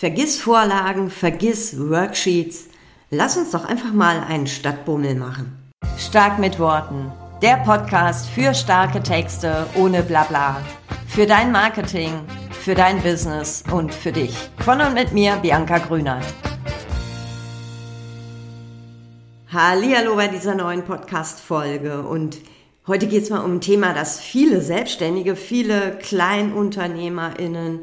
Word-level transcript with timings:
Vergiss 0.00 0.40
Vorlagen, 0.40 1.10
vergiss 1.10 1.78
Worksheets. 1.78 2.68
Lass 3.10 3.36
uns 3.36 3.50
doch 3.50 3.66
einfach 3.66 3.92
mal 3.92 4.24
einen 4.26 4.46
Stadtbummel 4.46 5.14
machen. 5.14 5.70
Stark 5.98 6.38
mit 6.38 6.58
Worten. 6.58 7.12
Der 7.42 7.58
Podcast 7.58 8.26
für 8.30 8.54
starke 8.54 9.02
Texte 9.02 9.66
ohne 9.74 10.02
Blabla. 10.02 10.62
Für 11.06 11.26
dein 11.26 11.52
Marketing, 11.52 12.14
für 12.50 12.74
dein 12.74 13.02
Business 13.02 13.62
und 13.70 13.92
für 13.92 14.10
dich. 14.10 14.34
Von 14.64 14.80
und 14.80 14.94
mit 14.94 15.12
mir, 15.12 15.36
Bianca 15.36 15.76
Grünert. 15.76 16.24
Hallo 19.52 20.16
bei 20.16 20.28
dieser 20.28 20.54
neuen 20.54 20.82
Podcast-Folge 20.82 22.04
und 22.04 22.38
heute 22.86 23.06
geht 23.06 23.24
es 23.24 23.28
mal 23.28 23.44
um 23.44 23.56
ein 23.56 23.60
Thema, 23.60 23.92
das 23.92 24.18
viele 24.18 24.62
Selbstständige, 24.62 25.36
viele 25.36 25.98
KleinunternehmerInnen 25.98 27.80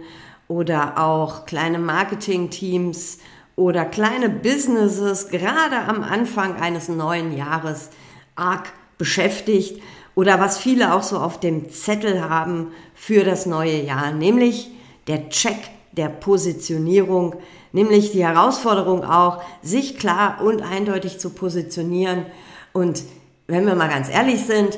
oder 0.48 0.98
auch 0.98 1.46
kleine 1.46 1.80
Marketingteams 1.80 3.20
oder 3.56 3.86
kleine 3.86 4.30
Businesses 4.30 5.30
gerade 5.30 5.78
am 5.88 6.04
Anfang 6.04 6.56
eines 6.56 6.90
neuen 6.90 7.36
Jahres 7.36 7.90
arg 8.36 8.72
beschäftigt 8.98 9.82
oder 10.16 10.40
was 10.40 10.58
viele 10.58 10.94
auch 10.94 11.04
so 11.04 11.18
auf 11.18 11.40
dem 11.40 11.70
Zettel 11.70 12.28
haben 12.30 12.72
für 12.94 13.24
das 13.24 13.46
neue 13.46 13.82
Jahr, 13.82 14.12
nämlich 14.12 14.72
der 15.08 15.30
Check 15.30 15.58
der 15.92 16.10
Positionierung, 16.10 17.36
nämlich 17.72 18.12
die 18.12 18.26
Herausforderung 18.26 19.04
auch, 19.04 19.42
sich 19.62 19.98
klar 19.98 20.40
und 20.44 20.62
eindeutig 20.62 21.20
zu 21.20 21.32
positionieren. 21.32 22.26
Und 22.74 23.04
wenn 23.48 23.66
wir 23.66 23.76
mal 23.76 23.90
ganz 23.90 24.10
ehrlich 24.10 24.46
sind, 24.46 24.78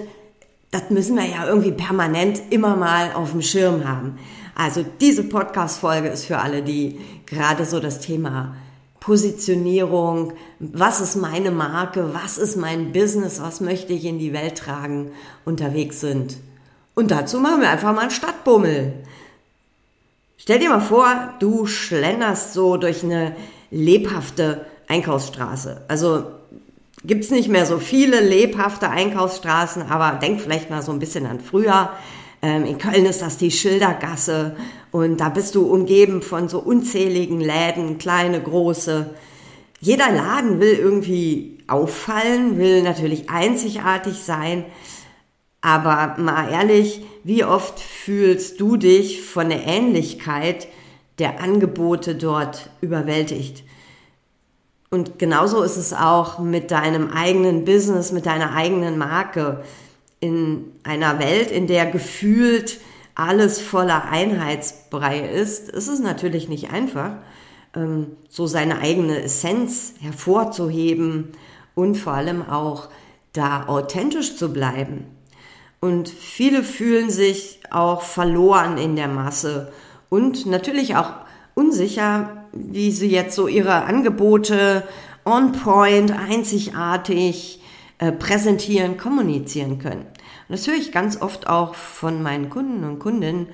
das 0.71 0.89
müssen 0.89 1.15
wir 1.15 1.25
ja 1.25 1.47
irgendwie 1.47 1.71
permanent 1.71 2.41
immer 2.49 2.75
mal 2.75 3.13
auf 3.13 3.31
dem 3.31 3.41
Schirm 3.41 3.87
haben. 3.87 4.19
Also 4.55 4.85
diese 4.99 5.23
Podcast-Folge 5.23 6.09
ist 6.09 6.25
für 6.25 6.39
alle, 6.39 6.61
die 6.61 6.99
gerade 7.25 7.65
so 7.65 7.79
das 7.79 7.99
Thema 7.99 8.55
Positionierung, 8.99 10.33
was 10.59 11.01
ist 11.01 11.15
meine 11.15 11.51
Marke, 11.51 12.13
was 12.13 12.37
ist 12.37 12.57
mein 12.57 12.91
Business, 12.91 13.41
was 13.41 13.61
möchte 13.61 13.93
ich 13.93 14.05
in 14.05 14.19
die 14.19 14.33
Welt 14.33 14.57
tragen, 14.57 15.11
unterwegs 15.45 16.01
sind. 16.01 16.37
Und 16.95 17.11
dazu 17.11 17.39
machen 17.39 17.61
wir 17.61 17.69
einfach 17.69 17.93
mal 17.93 18.01
einen 18.01 18.11
Stadtbummel. 18.11 18.93
Stell 20.37 20.59
dir 20.59 20.69
mal 20.69 20.81
vor, 20.81 21.33
du 21.39 21.65
schlenderst 21.65 22.53
so 22.53 22.77
durch 22.77 23.03
eine 23.03 23.35
lebhafte 23.71 24.65
Einkaufsstraße. 24.87 25.85
Also 25.87 26.25
gibt's 27.03 27.29
nicht 27.29 27.47
mehr 27.47 27.65
so 27.65 27.79
viele 27.79 28.19
lebhafte 28.19 28.89
Einkaufsstraßen, 28.89 29.83
aber 29.83 30.19
denk 30.19 30.41
vielleicht 30.41 30.69
mal 30.69 30.81
so 30.81 30.91
ein 30.91 30.99
bisschen 30.99 31.25
an 31.25 31.39
früher. 31.39 31.89
Ähm, 32.41 32.65
in 32.65 32.77
Köln 32.77 33.05
ist 33.05 33.21
das 33.21 33.37
die 33.37 33.51
Schildergasse 33.51 34.55
und 34.91 35.17
da 35.17 35.29
bist 35.29 35.55
du 35.55 35.65
umgeben 35.65 36.21
von 36.21 36.47
so 36.47 36.59
unzähligen 36.59 37.41
Läden, 37.41 37.97
kleine, 37.97 38.41
große. 38.41 39.13
Jeder 39.81 40.11
Laden 40.11 40.59
will 40.59 40.73
irgendwie 40.73 41.57
auffallen, 41.67 42.57
will 42.57 42.81
natürlich 42.81 43.29
einzigartig 43.29 44.15
sein. 44.19 44.65
Aber 45.61 46.15
mal 46.17 46.49
ehrlich, 46.49 47.03
wie 47.23 47.43
oft 47.43 47.79
fühlst 47.79 48.59
du 48.61 48.77
dich 48.77 49.21
von 49.21 49.49
der 49.49 49.65
Ähnlichkeit 49.67 50.67
der 51.19 51.41
Angebote 51.41 52.15
dort 52.15 52.69
überwältigt? 52.79 53.63
Und 54.89 55.19
genauso 55.19 55.61
ist 55.61 55.77
es 55.77 55.93
auch 55.93 56.39
mit 56.39 56.71
deinem 56.71 57.11
eigenen 57.11 57.65
Business, 57.65 58.11
mit 58.11 58.25
deiner 58.25 58.55
eigenen 58.55 58.97
Marke 58.97 59.63
in 60.19 60.71
einer 60.83 61.19
Welt, 61.19 61.51
in 61.51 61.67
der 61.67 61.85
gefühlt 61.85 62.79
alles 63.15 63.59
voller 63.59 64.05
Einheitsbrei 64.09 65.19
ist, 65.19 65.69
ist 65.69 65.87
es 65.87 65.99
natürlich 65.99 66.49
nicht 66.49 66.71
einfach, 66.71 67.11
ähm, 67.75 68.07
so 68.29 68.47
seine 68.47 68.79
eigene 68.79 69.21
Essenz 69.23 69.93
hervorzuheben 69.99 71.33
und 71.75 71.95
vor 71.95 72.13
allem 72.13 72.47
auch 72.47 72.89
da 73.33 73.67
authentisch 73.67 74.35
zu 74.37 74.51
bleiben. 74.51 75.05
Und 75.81 76.09
viele 76.09 76.63
fühlen 76.63 77.09
sich 77.09 77.59
auch 77.71 78.01
verloren 78.01 78.77
in 78.77 78.95
der 78.95 79.07
Masse 79.07 79.71
und 80.09 80.45
natürlich 80.45 80.95
auch 80.95 81.13
unsicher, 81.55 82.45
wie 82.51 82.91
sie 82.91 83.09
jetzt 83.09 83.35
so 83.35 83.47
ihre 83.47 83.83
Angebote 83.83 84.83
on 85.25 85.51
point, 85.51 86.11
einzigartig, 86.11 87.58
äh, 87.99 88.11
präsentieren, 88.11 88.97
kommunizieren 88.97 89.79
können. 89.79 90.01
Und 90.01 90.57
das 90.57 90.67
höre 90.67 90.75
ich 90.75 90.91
ganz 90.91 91.21
oft 91.21 91.47
auch 91.47 91.75
von 91.75 92.23
meinen 92.23 92.49
Kunden 92.49 92.83
und 92.83 92.99
Kundinnen 92.99 93.47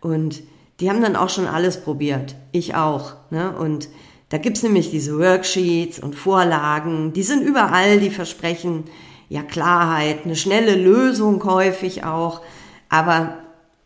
und 0.00 0.42
die 0.80 0.88
haben 0.88 1.02
dann 1.02 1.16
auch 1.16 1.28
schon 1.28 1.46
alles 1.46 1.82
probiert. 1.82 2.36
Ich 2.52 2.74
auch. 2.74 3.14
Ne? 3.30 3.56
Und 3.56 3.88
da 4.28 4.38
gibt's 4.38 4.62
nämlich 4.62 4.90
diese 4.90 5.18
Worksheets 5.18 5.98
und 5.98 6.14
Vorlagen, 6.14 7.12
die 7.12 7.22
sind 7.22 7.42
überall, 7.42 7.98
die 7.98 8.10
versprechen 8.10 8.84
ja 9.28 9.42
Klarheit, 9.42 10.24
eine 10.24 10.36
schnelle 10.36 10.76
Lösung 10.76 11.42
häufig 11.44 12.04
auch. 12.04 12.42
Aber 12.88 13.38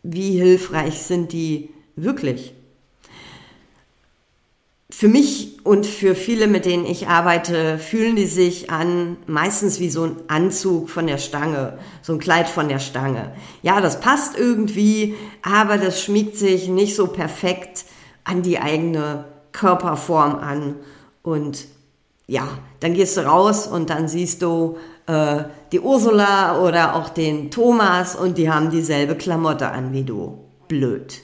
wie 0.03 0.37
hilfreich 0.37 1.01
sind 1.01 1.33
die 1.33 1.69
wirklich? 1.95 2.53
Für 4.95 5.07
mich 5.07 5.57
und 5.63 5.87
für 5.87 6.13
viele, 6.13 6.45
mit 6.45 6.65
denen 6.65 6.85
ich 6.85 7.07
arbeite, 7.07 7.79
fühlen 7.79 8.15
die 8.15 8.27
sich 8.27 8.69
an, 8.69 9.17
meistens 9.25 9.79
wie 9.79 9.89
so 9.89 10.03
ein 10.03 10.17
Anzug 10.27 10.87
von 10.87 11.07
der 11.07 11.17
Stange, 11.17 11.79
so 12.03 12.13
ein 12.13 12.19
Kleid 12.19 12.47
von 12.47 12.69
der 12.69 12.77
Stange. 12.77 13.31
Ja, 13.63 13.81
das 13.81 13.99
passt 13.99 14.37
irgendwie, 14.37 15.15
aber 15.41 15.79
das 15.79 15.99
schmiegt 15.99 16.37
sich 16.37 16.67
nicht 16.67 16.95
so 16.95 17.07
perfekt 17.07 17.85
an 18.23 18.43
die 18.43 18.59
eigene 18.59 19.25
Körperform 19.51 20.35
an. 20.35 20.75
Und 21.23 21.65
ja, 22.27 22.47
dann 22.79 22.93
gehst 22.93 23.17
du 23.17 23.21
raus 23.21 23.65
und 23.65 23.89
dann 23.89 24.07
siehst 24.07 24.43
du 24.43 24.77
äh, 25.07 25.43
die 25.71 25.79
Ursula 25.79 26.61
oder 26.61 26.95
auch 26.95 27.09
den 27.09 27.49
Thomas 27.49 28.15
und 28.15 28.37
die 28.37 28.51
haben 28.51 28.69
dieselbe 28.69 29.15
Klamotte 29.15 29.69
an 29.69 29.91
wie 29.91 30.03
du. 30.03 30.37
Blöd. 30.67 31.19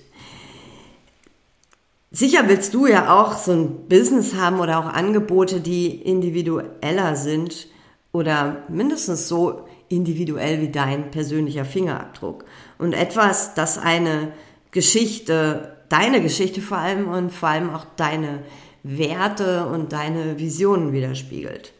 Sicher 2.11 2.47
willst 2.47 2.73
du 2.73 2.87
ja 2.87 3.19
auch 3.19 3.37
so 3.37 3.51
ein 3.51 3.87
Business 3.87 4.33
haben 4.33 4.59
oder 4.59 4.79
auch 4.79 4.87
Angebote, 4.87 5.61
die 5.61 6.01
individueller 6.01 7.15
sind 7.15 7.67
oder 8.11 8.63
mindestens 8.67 9.27
so 9.27 9.67
individuell 9.89 10.59
wie 10.61 10.69
dein 10.69 11.11
persönlicher 11.11 11.65
Fingerabdruck. 11.65 12.45
Und 12.79 12.93
etwas, 12.93 13.53
das 13.53 13.77
eine 13.77 14.31
Geschichte, 14.71 15.77
deine 15.89 16.21
Geschichte 16.21 16.61
vor 16.61 16.77
allem 16.77 17.09
und 17.09 17.31
vor 17.31 17.49
allem 17.49 17.69
auch 17.69 17.85
deine 17.95 18.43
Werte 18.81 19.67
und 19.67 19.93
deine 19.93 20.39
Visionen 20.39 20.93
widerspiegelt. 20.93 21.73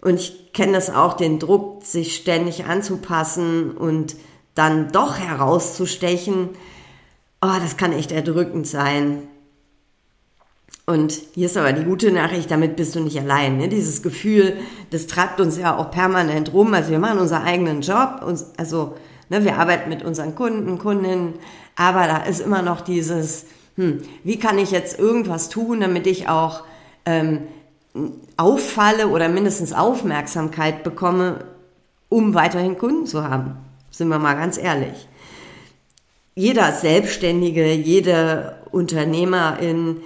Und 0.00 0.14
ich 0.14 0.52
kenne 0.52 0.72
das 0.72 0.90
auch, 0.90 1.14
den 1.14 1.38
Druck, 1.38 1.84
sich 1.84 2.16
ständig 2.16 2.64
anzupassen 2.64 3.72
und 3.72 4.16
dann 4.54 4.90
doch 4.90 5.18
herauszustechen, 5.18 6.50
Oh, 7.44 7.58
das 7.60 7.76
kann 7.76 7.92
echt 7.92 8.12
erdrückend 8.12 8.68
sein. 8.68 9.24
Und 10.86 11.12
hier 11.34 11.46
ist 11.46 11.56
aber 11.56 11.72
die 11.72 11.82
gute 11.82 12.12
Nachricht, 12.12 12.52
damit 12.52 12.76
bist 12.76 12.94
du 12.94 13.00
nicht 13.00 13.18
allein. 13.18 13.56
Ne? 13.56 13.68
Dieses 13.68 14.02
Gefühl, 14.02 14.58
das 14.90 15.08
treibt 15.08 15.40
uns 15.40 15.58
ja 15.58 15.76
auch 15.76 15.90
permanent 15.90 16.52
rum. 16.52 16.72
Also 16.72 16.92
wir 16.92 17.00
machen 17.00 17.18
unseren 17.18 17.42
eigenen 17.42 17.80
Job, 17.80 18.22
uns, 18.24 18.46
also 18.56 18.94
ne, 19.28 19.44
wir 19.44 19.58
arbeiten 19.58 19.88
mit 19.88 20.04
unseren 20.04 20.36
Kunden, 20.36 20.78
Kundinnen, 20.78 21.34
aber 21.74 22.06
da 22.06 22.18
ist 22.18 22.40
immer 22.40 22.62
noch 22.62 22.80
dieses, 22.80 23.46
hm, 23.76 24.02
wie 24.22 24.38
kann 24.38 24.58
ich 24.58 24.70
jetzt 24.70 24.98
irgendwas 24.98 25.48
tun, 25.48 25.80
damit 25.80 26.06
ich 26.06 26.28
auch 26.28 26.62
ähm, 27.06 27.42
auffalle 28.36 29.08
oder 29.08 29.28
mindestens 29.28 29.72
Aufmerksamkeit 29.72 30.84
bekomme, 30.84 31.44
um 32.08 32.34
weiterhin 32.34 32.78
Kunden 32.78 33.06
zu 33.06 33.28
haben. 33.28 33.56
Sind 33.90 34.08
wir 34.08 34.18
mal 34.18 34.34
ganz 34.34 34.58
ehrlich 34.58 35.08
jeder 36.34 36.72
Selbstständige, 36.72 37.72
jede 37.72 38.56
Unternehmerin, 38.70 40.00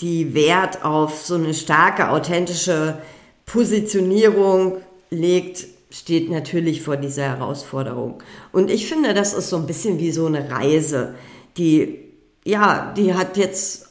die 0.00 0.34
Wert 0.34 0.84
auf 0.84 1.20
so 1.22 1.34
eine 1.34 1.54
starke, 1.54 2.10
authentische 2.10 2.98
Positionierung 3.46 4.78
legt, 5.10 5.66
steht 5.90 6.30
natürlich 6.30 6.82
vor 6.82 6.96
dieser 6.96 7.24
Herausforderung. 7.24 8.22
Und 8.50 8.70
ich 8.70 8.88
finde, 8.88 9.14
das 9.14 9.34
ist 9.34 9.50
so 9.50 9.56
ein 9.56 9.66
bisschen 9.66 9.98
wie 9.98 10.10
so 10.10 10.26
eine 10.26 10.50
Reise, 10.50 11.14
die, 11.58 11.98
ja, 12.44 12.92
die 12.96 13.14
hat 13.14 13.36
jetzt 13.36 13.88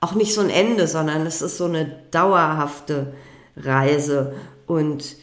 auch 0.00 0.14
nicht 0.14 0.34
so 0.34 0.40
ein 0.40 0.50
Ende, 0.50 0.88
sondern 0.88 1.26
es 1.26 1.42
ist 1.42 1.58
so 1.58 1.66
eine 1.66 1.84
dauerhafte 2.10 3.12
Reise 3.56 4.34
und 4.66 5.16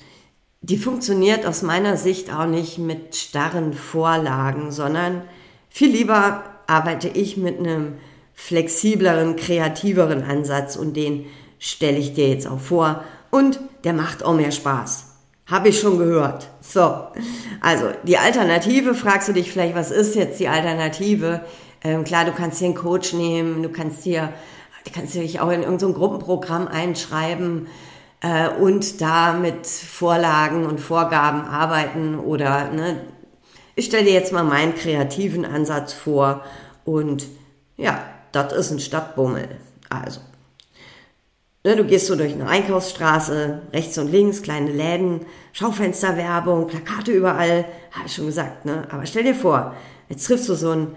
die 0.62 0.78
funktioniert 0.78 1.46
aus 1.46 1.64
meiner 1.64 1.98
Sicht 1.98 2.34
auch 2.34 2.46
nicht 2.46 2.78
mit 2.78 3.16
starren 3.16 3.74
Vorlagen, 3.74 4.72
sondern 4.72 5.24
viel 5.70 5.92
lieber 5.92 6.44
arbeite 6.68 7.08
ich 7.08 7.38
mit 7.38 7.60
einem 7.60 7.96
flexibleren, 8.34 9.36
kreativeren 9.36 10.24
Ansatz 10.24 10.76
und 10.76 10.96
den 10.96 11.26
stelle 11.60 11.98
ich 11.98 12.14
dir 12.14 12.30
jetzt 12.30 12.48
auch 12.48 12.60
vor 12.60 13.04
und 13.32 13.60
der 13.84 13.94
macht 13.94 14.24
auch 14.24 14.34
mehr 14.34 14.52
Spaß. 14.52 15.06
Habe 15.46 15.70
ich 15.70 15.80
schon 15.80 15.98
gehört. 15.98 16.50
So, 16.62 17.08
also 17.60 17.92
die 18.04 18.18
Alternative, 18.18 18.94
fragst 18.94 19.28
du 19.28 19.34
dich 19.34 19.52
vielleicht, 19.52 19.76
was 19.76 19.92
ist 19.92 20.16
jetzt 20.16 20.40
die 20.40 20.48
Alternative? 20.48 21.42
Ähm, 21.84 22.04
klar, 22.04 22.26
du 22.26 22.32
kannst 22.32 22.62
dir 22.62 22.66
einen 22.66 22.76
Coach 22.76 23.14
nehmen, 23.14 23.64
du 23.64 23.70
kannst 23.70 24.06
dir, 24.06 24.32
du 24.86 24.92
kannst 24.94 25.16
dich 25.16 25.40
auch 25.40 25.50
in 25.50 25.64
irgendein 25.64 25.94
Gruppenprogramm 25.94 26.68
einschreiben 26.68 27.68
äh, 28.22 28.48
und 28.48 29.02
da 29.02 29.34
mit 29.34 29.66
Vorlagen 29.66 30.66
und 30.66 30.80
Vorgaben 30.80 31.42
arbeiten 31.42 32.20
oder 32.20 32.70
ne, 32.72 33.02
ich 33.80 33.86
stelle 33.86 34.04
dir 34.04 34.14
jetzt 34.14 34.34
mal 34.34 34.44
meinen 34.44 34.76
kreativen 34.76 35.46
Ansatz 35.46 35.94
vor 35.94 36.44
und 36.84 37.26
ja, 37.78 38.04
das 38.34 38.52
ist 38.52 38.72
ein 38.72 38.80
Stadtbummel. 38.80 39.48
Also, 39.90 40.20
ne, 41.64 41.78
du 41.78 41.86
gehst 41.86 42.08
so 42.08 42.18
durch 42.18 42.34
eine 42.34 42.48
Einkaufsstraße, 42.48 43.62
rechts 43.72 43.98
und 43.98 44.12
links, 44.12 44.42
kleine 44.42 44.72
Läden, 44.72 45.22
Schaufensterwerbung, 45.54 46.68
Plakate 46.68 47.14
überall, 47.14 47.66
habe 47.92 48.08
ich 48.08 48.14
schon 48.14 48.26
gesagt, 48.26 48.66
ne? 48.66 48.86
Aber 48.92 49.06
stell 49.06 49.24
dir 49.24 49.34
vor, 49.34 49.74
jetzt 50.10 50.26
triffst 50.28 50.50
du 50.50 50.56
so 50.56 50.72
einen, 50.72 50.96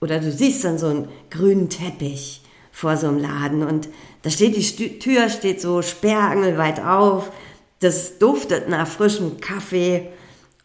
oder 0.00 0.18
du 0.18 0.32
siehst 0.32 0.64
dann 0.64 0.76
so 0.78 0.88
einen 0.88 1.08
grünen 1.30 1.70
Teppich 1.70 2.42
vor 2.72 2.96
so 2.96 3.06
einem 3.06 3.18
Laden 3.18 3.62
und 3.62 3.88
da 4.22 4.30
steht 4.30 4.56
die 4.56 4.98
Tür, 4.98 5.28
steht 5.28 5.60
so 5.60 5.82
sperrangelweit 5.82 6.80
auf, 6.84 7.30
das 7.78 8.18
duftet 8.18 8.68
nach 8.68 8.88
frischem 8.88 9.40
Kaffee 9.40 10.08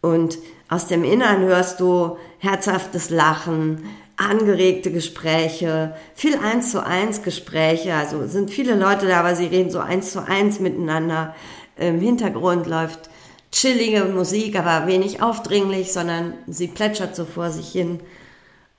und 0.02 0.40
aus 0.74 0.88
dem 0.88 1.04
Innern 1.04 1.42
hörst 1.42 1.80
du 1.80 2.18
herzhaftes 2.40 3.12
Lachen, 3.12 3.86
angeregte 4.18 4.92
Gespräche, 4.92 5.96
viel 6.16 6.36
eins 6.36 6.72
zu 6.72 6.84
eins 6.84 7.22
Gespräche. 7.22 7.94
Also 7.94 8.26
sind 8.26 8.50
viele 8.50 8.76
Leute 8.76 9.08
da, 9.08 9.20
aber 9.20 9.36
sie 9.36 9.46
reden 9.46 9.70
so 9.70 9.78
eins 9.78 10.12
zu 10.12 10.28
eins 10.28 10.60
miteinander. 10.60 11.36
Im 11.78 12.00
Hintergrund 12.00 12.66
läuft 12.66 13.12
chillige 13.52 14.06
Musik, 14.06 14.58
aber 14.58 14.88
wenig 14.88 15.22
aufdringlich, 15.22 15.94
sondern 15.94 16.34
sie 16.48 16.68
plätschert 16.68 17.16
so 17.16 17.26
vor 17.26 17.52
sich 17.52 17.72
hin. 17.72 18.00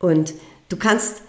Und 0.00 0.34
du 0.70 0.76
kannst 0.76 1.22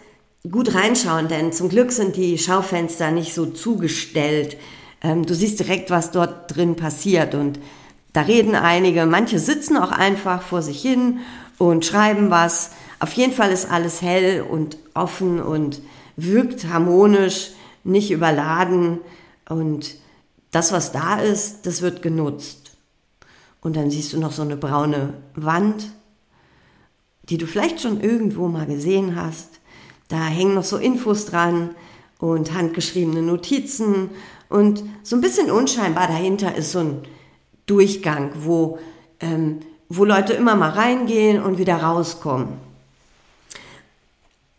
gut 0.50 0.74
reinschauen, 0.74 1.28
denn 1.28 1.54
zum 1.54 1.70
Glück 1.70 1.92
sind 1.92 2.16
die 2.16 2.40
Schaufenster 2.40 3.12
nicht 3.12 3.36
so 3.36 3.46
zugestellt. 3.46 4.58
Ähm, 5.04 5.28
du 5.28 5.36
siehst 5.36 5.60
direkt, 5.60 5.92
was 5.92 6.10
dort 6.10 6.56
drin 6.56 6.76
passiert 6.76 7.36
und 7.36 7.60
da 8.16 8.22
reden 8.22 8.56
einige, 8.56 9.06
manche 9.06 9.40
sitzen 9.40 9.76
auch 9.76 9.92
einfach 9.92 10.42
vor 10.42 10.62
sich 10.62 10.82
hin 10.82 11.20
und 11.58 11.86
schreiben 11.86 12.30
was. 12.30 12.72
Auf 13.02 13.12
jeden 13.12 13.34
Fall 13.34 13.52
ist 13.52 13.70
alles 13.70 14.02
hell 14.02 14.42
und 14.42 14.78
offen 14.94 15.42
und 15.42 15.82
wirkt 16.16 16.70
harmonisch, 16.70 17.52
nicht 17.84 18.12
überladen. 18.12 19.00
Und 19.50 19.96
das, 20.52 20.72
was 20.72 20.94
da 20.94 21.20
ist, 21.20 21.66
das 21.66 21.82
wird 21.82 22.02
genutzt. 22.02 22.78
Und 23.60 23.76
dann 23.76 23.92
siehst 23.92 24.14
du 24.14 24.18
noch 24.18 24.32
so 24.32 24.44
eine 24.44 24.56
braune 24.56 25.16
Wand, 25.36 25.92
die 27.24 27.38
du 27.38 27.48
vielleicht 27.48 27.82
schon 27.82 28.00
irgendwo 28.00 28.48
mal 28.48 28.66
gesehen 28.66 29.18
hast. 29.18 29.60
Da 30.08 30.24
hängen 30.24 30.54
noch 30.54 30.64
so 30.64 30.78
Infos 30.78 31.26
dran 31.26 31.72
und 32.20 32.54
handgeschriebene 32.54 33.22
Notizen. 33.22 34.12
Und 34.48 34.84
so 35.04 35.18
ein 35.18 35.22
bisschen 35.22 35.52
unscheinbar 35.52 36.08
dahinter 36.08 36.56
ist 36.56 36.72
so 36.72 36.80
ein 36.80 37.02
Durchgang, 37.66 38.32
wo, 38.36 38.80
ähm, 39.20 39.60
wo 39.90 40.06
Leute 40.06 40.34
immer 40.34 40.56
mal 40.56 40.70
reingehen 40.70 41.42
und 41.42 41.58
wieder 41.58 41.78
rauskommen. 41.78 42.50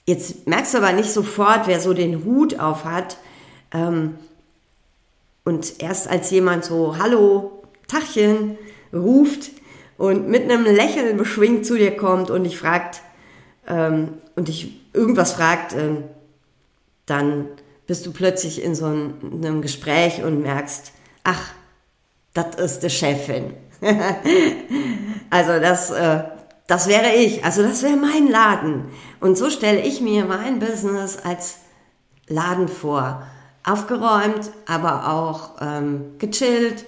Jetzt 0.07 0.47
merkst 0.47 0.75
du 0.75 0.79
aber 0.79 0.93
nicht 0.93 1.11
sofort, 1.11 1.67
wer 1.67 1.81
so 1.81 1.93
den 1.93 2.25
Hut 2.25 2.59
auf 2.59 2.85
hat. 2.85 3.19
Ähm, 3.73 4.17
und 5.45 5.81
erst 5.83 6.09
als 6.09 6.31
jemand 6.31 6.65
so 6.65 6.99
Hallo, 6.99 7.63
Tachchen 7.89 8.57
ruft 8.93 9.51
und 9.99 10.29
mit 10.29 10.45
einem 10.45 10.65
Lächeln 10.65 11.17
beschwingt 11.17 11.67
zu 11.67 11.77
dir 11.77 11.97
kommt 11.97 12.31
und 12.31 12.45
dich 12.45 12.59
fragt 12.59 13.01
ähm, 13.67 14.15
und 14.35 14.49
dich 14.49 14.81
irgendwas 14.93 15.33
fragt, 15.33 15.73
ähm, 15.73 16.05
dann 17.07 17.47
bist 17.87 18.05
du 18.07 18.13
plötzlich 18.13 18.63
in 18.63 18.75
so 18.75 18.87
einem 18.87 19.63
Gespräch 19.63 20.23
und 20.25 20.43
merkst, 20.43 20.93
ach, 21.23 21.53
das 22.37 22.57
ist 22.57 22.83
die 22.83 22.91
Chefin. 22.91 23.55
also 25.31 25.59
das, 25.61 25.91
äh, 25.91 26.25
das 26.67 26.89
wäre 26.89 27.15
ich, 27.15 27.45
also 27.45 27.63
das 27.63 27.83
wäre 27.83 27.97
mein 27.97 28.29
Laden. 28.29 28.85
Und 29.21 29.39
so 29.39 29.51
stelle 29.51 29.81
ich 29.81 30.01
mir 30.01 30.25
mein 30.25 30.59
Business 30.59 31.19
als 31.23 31.59
Laden 32.29 32.69
vor. 32.69 33.23
Aufgeräumt, 33.65 34.51
aber 34.67 35.11
auch 35.13 35.51
ähm, 35.61 36.19
gechillt, 36.19 36.85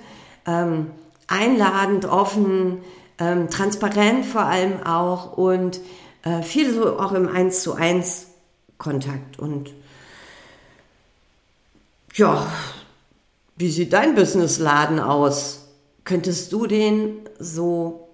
ähm, 0.47 0.91
einladend, 1.27 2.05
offen, 2.05 2.83
ähm, 3.19 3.51
transparent 3.51 4.25
vor 4.25 4.43
allem 4.43 4.85
auch 4.85 5.37
und 5.37 5.81
äh, 6.23 6.43
viel 6.43 6.73
so 6.73 6.99
auch 6.99 7.13
im 7.13 7.29
Eins 7.29 7.63
zu 7.63 7.75
eins 7.75 8.29
Kontakt. 8.79 9.39
Und 9.41 9.73
ja, 12.15 12.47
wie 13.59 13.71
sieht 13.71 13.93
dein 13.93 14.15
Businessladen 14.15 15.01
aus? 15.01 15.69
Könntest 16.05 16.53
du 16.53 16.67
den 16.67 17.17
so 17.39 18.09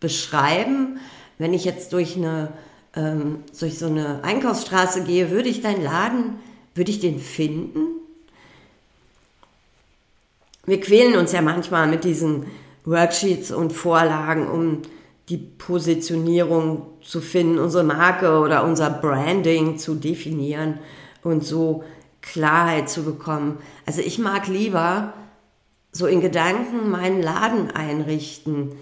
beschreiben? 0.00 0.98
Wenn 1.38 1.54
ich 1.54 1.64
jetzt 1.64 1.92
durch 1.92 2.16
eine 2.16 2.52
ähm, 2.94 3.44
durch 3.58 3.78
so 3.78 3.86
eine 3.86 4.24
Einkaufsstraße 4.24 5.04
gehe, 5.04 5.30
würde 5.30 5.48
ich 5.48 5.62
deinen 5.62 5.82
Laden, 5.82 6.40
würde 6.74 6.90
ich 6.90 7.00
den 7.00 7.20
finden? 7.20 7.86
Wir 10.66 10.80
quälen 10.80 11.16
uns 11.16 11.32
ja 11.32 11.40
manchmal 11.40 11.86
mit 11.86 12.04
diesen 12.04 12.46
Worksheets 12.84 13.52
und 13.52 13.72
Vorlagen, 13.72 14.48
um 14.48 14.82
die 15.28 15.38
Positionierung 15.38 16.86
zu 17.02 17.20
finden, 17.20 17.58
unsere 17.58 17.84
Marke 17.84 18.38
oder 18.38 18.64
unser 18.64 18.90
Branding 18.90 19.78
zu 19.78 19.94
definieren 19.94 20.78
und 21.22 21.44
so 21.44 21.84
Klarheit 22.32 22.88
zu 22.88 23.04
bekommen. 23.04 23.58
Also 23.86 24.00
ich 24.00 24.18
mag 24.18 24.46
lieber 24.48 25.12
so 25.92 26.06
in 26.06 26.20
Gedanken 26.20 26.90
meinen 26.90 27.22
Laden 27.22 27.70
einrichten. 27.70 28.72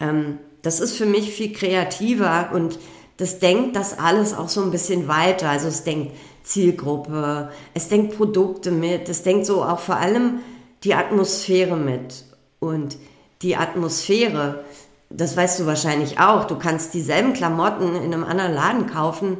Ähm, 0.00 0.38
das 0.62 0.80
ist 0.80 0.96
für 0.96 1.06
mich 1.06 1.32
viel 1.32 1.52
kreativer 1.52 2.50
und 2.52 2.78
das 3.16 3.40
denkt 3.40 3.76
das 3.76 3.98
alles 3.98 4.34
auch 4.34 4.48
so 4.48 4.62
ein 4.62 4.70
bisschen 4.70 5.08
weiter. 5.08 5.50
Also 5.50 5.68
es 5.68 5.84
denkt 5.84 6.12
Zielgruppe, 6.44 7.50
es 7.74 7.88
denkt 7.88 8.16
Produkte 8.16 8.70
mit, 8.70 9.08
es 9.08 9.22
denkt 9.22 9.46
so 9.46 9.64
auch 9.64 9.80
vor 9.80 9.96
allem 9.96 10.40
die 10.84 10.94
Atmosphäre 10.94 11.76
mit. 11.76 12.24
Und 12.60 12.96
die 13.42 13.56
Atmosphäre, 13.56 14.64
das 15.10 15.36
weißt 15.36 15.60
du 15.60 15.66
wahrscheinlich 15.66 16.20
auch, 16.20 16.44
du 16.44 16.56
kannst 16.56 16.94
dieselben 16.94 17.32
Klamotten 17.32 17.96
in 17.96 18.14
einem 18.14 18.24
anderen 18.24 18.54
Laden 18.54 18.86
kaufen. 18.86 19.38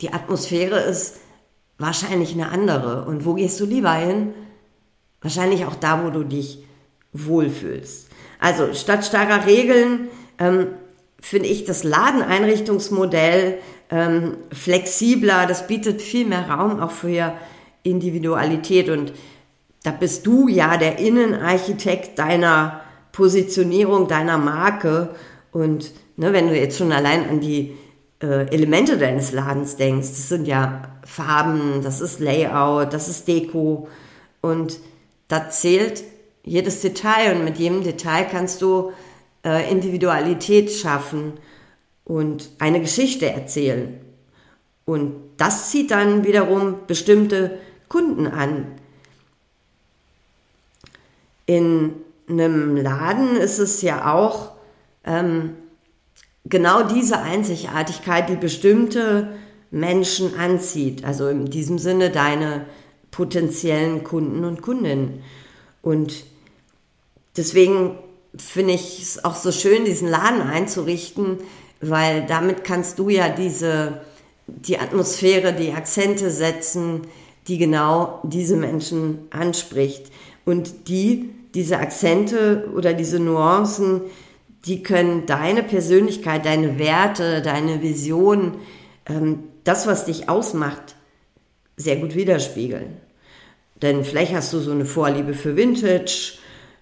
Die 0.00 0.12
Atmosphäre 0.12 0.80
ist 0.80 1.16
wahrscheinlich 1.82 2.32
eine 2.32 2.48
andere. 2.48 3.04
Und 3.04 3.26
wo 3.26 3.34
gehst 3.34 3.60
du 3.60 3.66
lieber 3.66 3.92
hin? 3.92 4.32
Wahrscheinlich 5.20 5.66
auch 5.66 5.74
da, 5.74 6.04
wo 6.04 6.10
du 6.10 6.24
dich 6.24 6.64
wohlfühlst. 7.12 8.08
Also 8.38 8.72
statt 8.72 9.04
starrer 9.04 9.46
Regeln 9.46 10.08
ähm, 10.38 10.68
finde 11.20 11.48
ich 11.48 11.64
das 11.64 11.84
Ladeneinrichtungsmodell 11.84 13.58
ähm, 13.90 14.36
flexibler. 14.50 15.46
Das 15.46 15.66
bietet 15.66 16.00
viel 16.00 16.26
mehr 16.26 16.48
Raum 16.48 16.80
auch 16.80 16.90
für 16.90 17.34
Individualität. 17.82 18.88
Und 18.88 19.12
da 19.82 19.90
bist 19.90 20.26
du 20.26 20.48
ja 20.48 20.76
der 20.76 20.98
Innenarchitekt 20.98 22.18
deiner 22.18 22.80
Positionierung, 23.12 24.08
deiner 24.08 24.38
Marke. 24.38 25.14
Und 25.52 25.92
ne, 26.16 26.32
wenn 26.32 26.48
du 26.48 26.56
jetzt 26.56 26.78
schon 26.78 26.92
allein 26.92 27.28
an 27.28 27.40
die 27.40 27.76
äh, 28.22 28.46
Elemente 28.54 28.98
deines 28.98 29.32
Ladens 29.32 29.76
denkst, 29.76 30.08
das 30.08 30.28
sind 30.28 30.46
ja 30.46 30.82
Farben, 31.04 31.82
das 31.82 32.00
ist 32.00 32.20
Layout, 32.20 32.92
das 32.92 33.08
ist 33.08 33.26
Deko 33.28 33.88
und 34.40 34.78
da 35.28 35.50
zählt 35.50 36.04
jedes 36.44 36.80
Detail 36.80 37.36
und 37.36 37.44
mit 37.44 37.58
jedem 37.58 37.82
Detail 37.82 38.24
kannst 38.30 38.62
du 38.62 38.92
äh, 39.44 39.70
Individualität 39.70 40.70
schaffen 40.70 41.34
und 42.04 42.50
eine 42.58 42.80
Geschichte 42.80 43.30
erzählen. 43.30 44.00
Und 44.84 45.14
das 45.36 45.70
zieht 45.70 45.90
dann 45.90 46.24
wiederum 46.24 46.80
bestimmte 46.86 47.58
Kunden 47.88 48.26
an. 48.26 48.66
In 51.46 51.94
einem 52.28 52.76
Laden 52.76 53.36
ist 53.36 53.58
es 53.58 53.82
ja 53.82 54.12
auch 54.12 54.52
ähm, 55.04 55.56
genau 56.44 56.82
diese 56.82 57.20
Einzigartigkeit, 57.20 58.28
die 58.28 58.36
bestimmte 58.36 59.32
Menschen 59.70 60.38
anzieht. 60.38 61.04
Also 61.04 61.28
in 61.28 61.46
diesem 61.46 61.78
Sinne 61.78 62.10
deine 62.10 62.66
potenziellen 63.10 64.04
Kunden 64.04 64.44
und 64.44 64.62
Kundinnen. 64.62 65.22
Und 65.82 66.24
deswegen 67.36 67.98
finde 68.36 68.74
ich 68.74 69.00
es 69.02 69.24
auch 69.24 69.36
so 69.36 69.52
schön, 69.52 69.84
diesen 69.84 70.08
Laden 70.08 70.40
einzurichten, 70.40 71.38
weil 71.80 72.26
damit 72.26 72.64
kannst 72.64 72.98
du 72.98 73.08
ja 73.08 73.28
diese, 73.28 74.00
die 74.46 74.78
Atmosphäre, 74.78 75.52
die 75.52 75.72
Akzente 75.72 76.30
setzen, 76.30 77.02
die 77.48 77.58
genau 77.58 78.20
diese 78.22 78.56
Menschen 78.56 79.26
anspricht. 79.30 80.10
Und 80.44 80.88
die, 80.88 81.30
diese 81.54 81.78
Akzente 81.78 82.70
oder 82.74 82.94
diese 82.94 83.18
Nuancen, 83.18 84.02
die 84.64 84.82
können 84.82 85.26
deine 85.26 85.62
Persönlichkeit, 85.62 86.46
deine 86.46 86.78
Werte, 86.78 87.42
deine 87.42 87.82
Vision, 87.82 88.58
ähm, 89.06 89.44
das, 89.64 89.86
was 89.86 90.04
dich 90.04 90.28
ausmacht, 90.28 90.94
sehr 91.76 91.96
gut 91.96 92.14
widerspiegeln. 92.14 92.96
Denn 93.80 94.04
vielleicht 94.04 94.34
hast 94.34 94.52
du 94.52 94.60
so 94.60 94.70
eine 94.70 94.84
Vorliebe 94.84 95.34
für 95.34 95.56
Vintage 95.56 96.34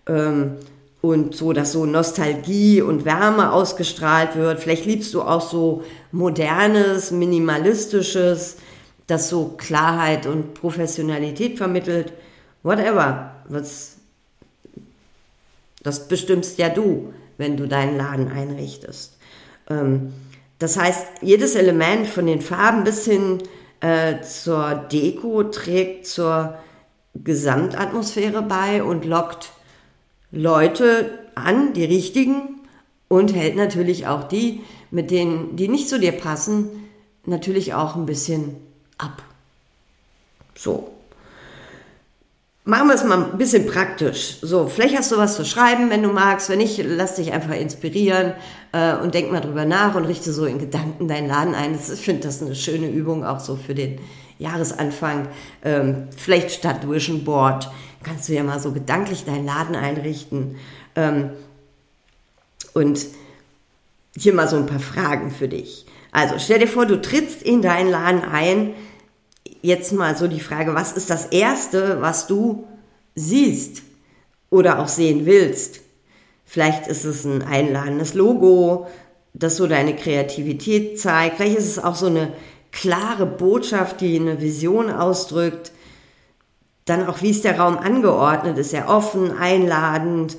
ähm, 0.07 0.57
und 1.01 1.35
so, 1.35 1.55
dass 1.55 1.73
so 1.73 1.87
Nostalgie 1.87 2.83
und 2.83 3.07
Wärme 3.07 3.53
ausgestrahlt 3.53 4.37
wird. 4.37 4.61
Vielleicht 4.61 4.85
liebst 4.85 5.15
du 5.15 5.23
auch 5.23 5.41
so 5.41 5.83
modernes, 6.13 7.11
minimalistisches, 7.11 8.59
das 9.07 9.31
so 9.31 9.55
Klarheit 9.57 10.27
und 10.27 10.53
Professionalität 10.53 11.57
vermittelt. 11.57 12.13
Whatever. 12.63 13.37
Was, 13.49 13.97
das 15.83 16.07
bestimmst 16.07 16.59
ja 16.59 16.69
du, 16.69 17.15
wenn 17.41 17.57
du 17.57 17.67
deinen 17.67 17.97
Laden 17.97 18.31
einrichtest. 18.31 19.19
Ähm, 19.69 20.13
das 20.61 20.79
heißt, 20.79 21.05
jedes 21.23 21.57
Element 21.57 22.07
von 22.07 22.27
den 22.27 22.41
Farben 22.41 22.85
bis 22.85 23.05
hin 23.05 23.39
äh, 23.81 24.21
zur 24.21 24.75
Deko 24.75 25.45
trägt 25.45 26.07
zur 26.07 26.55
Gesamtatmosphäre 27.15 28.43
bei 28.43 28.85
und 28.85 29.05
lockt 29.05 29.51
Leute 30.31 31.19
an, 31.35 31.73
die 31.73 31.85
richtigen, 31.85 32.61
und 33.09 33.35
hält 33.35 33.57
natürlich 33.57 34.07
auch 34.07 34.23
die, 34.23 34.61
mit 34.93 35.11
denen, 35.11 35.57
die 35.57 35.67
nicht 35.67 35.89
zu 35.89 35.99
dir 35.99 36.13
passen, 36.13 36.69
natürlich 37.27 37.75
auch 37.75 37.97
ein 37.97 38.07
bisschen 38.07 38.55
ab. 38.99 39.23
So. 40.55 40.93
Machen 42.71 42.87
wir 42.87 42.95
es 42.95 43.03
mal 43.03 43.25
ein 43.33 43.37
bisschen 43.37 43.67
praktisch. 43.67 44.37
So, 44.43 44.69
vielleicht 44.69 44.97
hast 44.97 45.11
du 45.11 45.17
was 45.17 45.35
zu 45.35 45.45
schreiben, 45.45 45.91
wenn 45.91 46.05
du 46.05 46.11
magst. 46.11 46.49
Wenn 46.49 46.59
nicht, 46.59 46.81
lass 46.87 47.17
dich 47.17 47.33
einfach 47.33 47.57
inspirieren 47.57 48.35
äh, 48.71 48.95
und 48.95 49.13
denk 49.13 49.33
mal 49.33 49.41
drüber 49.41 49.65
nach 49.65 49.97
und 49.97 50.05
richte 50.05 50.33
so 50.33 50.45
in 50.45 50.61
Gedanken 50.61 51.09
deinen 51.09 51.27
Laden 51.27 51.57
ein. 51.57 51.73
Das, 51.73 51.91
ich 51.91 51.99
finde 51.99 52.23
das 52.23 52.41
eine 52.41 52.55
schöne 52.55 52.89
Übung 52.89 53.25
auch 53.25 53.41
so 53.41 53.57
für 53.57 53.75
den 53.75 53.99
Jahresanfang. 54.39 55.27
Ähm, 55.65 56.07
vielleicht 56.17 56.53
statt 56.53 56.89
Vision 56.89 57.25
Board 57.25 57.69
kannst 58.05 58.29
du 58.29 58.35
ja 58.35 58.45
mal 58.45 58.61
so 58.61 58.71
gedanklich 58.71 59.25
deinen 59.25 59.47
Laden 59.47 59.75
einrichten. 59.75 60.55
Ähm, 60.95 61.31
und 62.73 63.05
hier 64.17 64.33
mal 64.33 64.47
so 64.47 64.55
ein 64.55 64.67
paar 64.67 64.79
Fragen 64.79 65.33
für 65.33 65.49
dich. 65.49 65.87
Also 66.13 66.37
stell 66.39 66.61
dir 66.61 66.69
vor, 66.69 66.87
du 66.87 67.03
trittst 67.03 67.43
in 67.43 67.63
deinen 67.63 67.91
Laden 67.91 68.23
ein. 68.23 68.75
Jetzt 69.63 69.93
mal 69.93 70.17
so 70.17 70.27
die 70.27 70.41
Frage, 70.41 70.75
was 70.75 70.93
ist 70.93 71.11
das 71.11 71.27
Erste, 71.27 72.01
was 72.01 72.27
du 72.27 72.67
siehst 73.15 73.83
oder 74.49 74.79
auch 74.79 74.89
sehen 74.89 75.27
willst? 75.27 75.81
Vielleicht 76.47 76.87
ist 76.87 77.05
es 77.05 77.25
ein 77.25 77.43
einladendes 77.43 78.15
Logo, 78.15 78.89
das 79.35 79.57
so 79.57 79.67
deine 79.67 79.95
Kreativität 79.95 80.99
zeigt. 80.99 81.37
Vielleicht 81.37 81.59
ist 81.59 81.69
es 81.69 81.79
auch 81.79 81.95
so 81.95 82.07
eine 82.07 82.33
klare 82.73 83.27
Botschaft, 83.27 84.01
die 84.01 84.19
eine 84.19 84.41
Vision 84.41 84.91
ausdrückt. 84.91 85.73
Dann 86.87 87.07
auch, 87.07 87.23
wie 87.23 87.31
ist 87.31 87.45
der 87.45 87.59
Raum 87.59 87.79
angeordnet? 87.79 88.59
Ist 88.59 88.75
er 88.75 88.89
offen, 88.89 89.37
einladend 89.37 90.39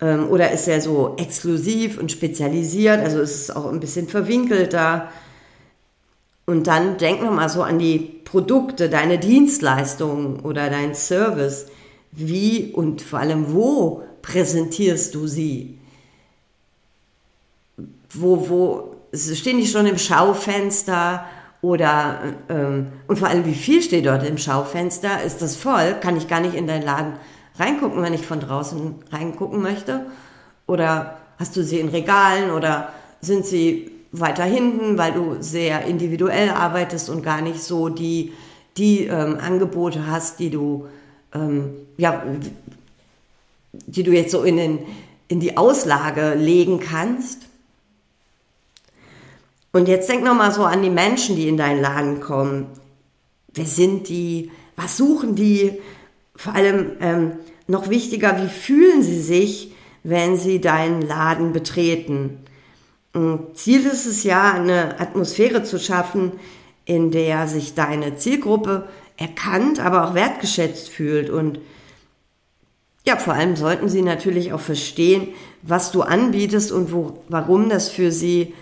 ähm, 0.00 0.28
oder 0.28 0.50
ist 0.50 0.66
er 0.66 0.80
so 0.80 1.14
exklusiv 1.18 1.98
und 1.98 2.10
spezialisiert? 2.10 3.00
Also 3.00 3.20
ist 3.20 3.42
es 3.42 3.50
auch 3.50 3.70
ein 3.70 3.80
bisschen 3.80 4.08
verwinkelter. 4.08 5.08
Und 6.46 6.66
dann 6.66 6.98
denk 6.98 7.22
nochmal 7.22 7.48
so 7.48 7.62
an 7.62 7.78
die 7.78 7.98
Produkte, 7.98 8.88
deine 8.88 9.18
Dienstleistungen 9.18 10.40
oder 10.40 10.70
dein 10.70 10.94
Service. 10.94 11.66
Wie 12.10 12.72
und 12.72 13.00
vor 13.00 13.20
allem 13.20 13.52
wo 13.52 14.02
präsentierst 14.22 15.14
du 15.14 15.26
sie? 15.26 15.78
Wo, 18.10 18.48
wo, 18.48 18.96
stehen 19.14 19.58
die 19.58 19.66
schon 19.66 19.86
im 19.86 19.98
Schaufenster? 19.98 21.24
Oder, 21.62 22.34
ähm, 22.48 22.88
und 23.06 23.18
vor 23.20 23.28
allem, 23.28 23.46
wie 23.46 23.54
viel 23.54 23.82
steht 23.82 24.06
dort 24.06 24.26
im 24.26 24.36
Schaufenster? 24.36 25.22
Ist 25.22 25.42
das 25.42 25.56
voll? 25.56 25.94
Kann 26.00 26.16
ich 26.16 26.26
gar 26.26 26.40
nicht 26.40 26.54
in 26.54 26.66
deinen 26.66 26.82
Laden 26.82 27.14
reingucken, 27.56 28.02
wenn 28.02 28.14
ich 28.14 28.26
von 28.26 28.40
draußen 28.40 28.96
reingucken 29.12 29.62
möchte? 29.62 30.06
Oder 30.66 31.18
hast 31.38 31.56
du 31.56 31.62
sie 31.62 31.78
in 31.78 31.88
Regalen 31.88 32.50
oder 32.50 32.92
sind 33.20 33.46
sie 33.46 33.91
weiter 34.12 34.44
hinten, 34.44 34.98
weil 34.98 35.12
du 35.12 35.36
sehr 35.40 35.86
individuell 35.86 36.50
arbeitest 36.50 37.08
und 37.08 37.22
gar 37.22 37.40
nicht 37.40 37.62
so 37.62 37.88
die, 37.88 38.32
die 38.76 39.06
ähm, 39.06 39.38
Angebote 39.40 40.06
hast, 40.06 40.38
die 40.38 40.50
du, 40.50 40.86
ähm, 41.34 41.70
ja, 41.96 42.22
die 43.72 44.02
du 44.02 44.12
jetzt 44.12 44.30
so 44.30 44.42
in, 44.42 44.56
den, 44.58 44.78
in 45.28 45.40
die 45.40 45.56
Auslage 45.56 46.34
legen 46.34 46.78
kannst? 46.78 47.46
Und 49.72 49.88
jetzt 49.88 50.10
denk 50.10 50.22
nochmal 50.22 50.52
so 50.52 50.64
an 50.64 50.82
die 50.82 50.90
Menschen, 50.90 51.34
die 51.34 51.48
in 51.48 51.56
deinen 51.56 51.80
Laden 51.80 52.20
kommen. 52.20 52.66
Wer 53.54 53.64
sind 53.64 54.10
die? 54.10 54.50
Was 54.76 54.98
suchen 54.98 55.34
die? 55.34 55.80
Vor 56.36 56.54
allem 56.54 56.92
ähm, 57.00 57.32
noch 57.66 57.88
wichtiger, 57.88 58.42
wie 58.42 58.48
fühlen 58.48 59.02
sie 59.02 59.20
sich, 59.20 59.72
wenn 60.02 60.36
sie 60.36 60.60
deinen 60.60 61.00
Laden 61.00 61.54
betreten? 61.54 62.41
Ziel 63.54 63.86
ist 63.86 64.06
es 64.06 64.24
ja, 64.24 64.52
eine 64.52 64.98
Atmosphäre 64.98 65.62
zu 65.64 65.78
schaffen, 65.78 66.32
in 66.84 67.10
der 67.10 67.46
sich 67.46 67.74
deine 67.74 68.16
Zielgruppe 68.16 68.88
erkannt, 69.16 69.80
aber 69.80 70.08
auch 70.08 70.14
wertgeschätzt 70.14 70.88
fühlt. 70.88 71.28
Und 71.28 71.60
ja, 73.04 73.16
vor 73.16 73.34
allem 73.34 73.56
sollten 73.56 73.88
sie 73.88 74.02
natürlich 74.02 74.52
auch 74.52 74.60
verstehen, 74.60 75.28
was 75.62 75.92
du 75.92 76.02
anbietest 76.02 76.72
und 76.72 76.92
wo, 76.92 77.22
warum 77.28 77.68
das 77.68 77.88
für 77.88 78.10
sie 78.10 78.54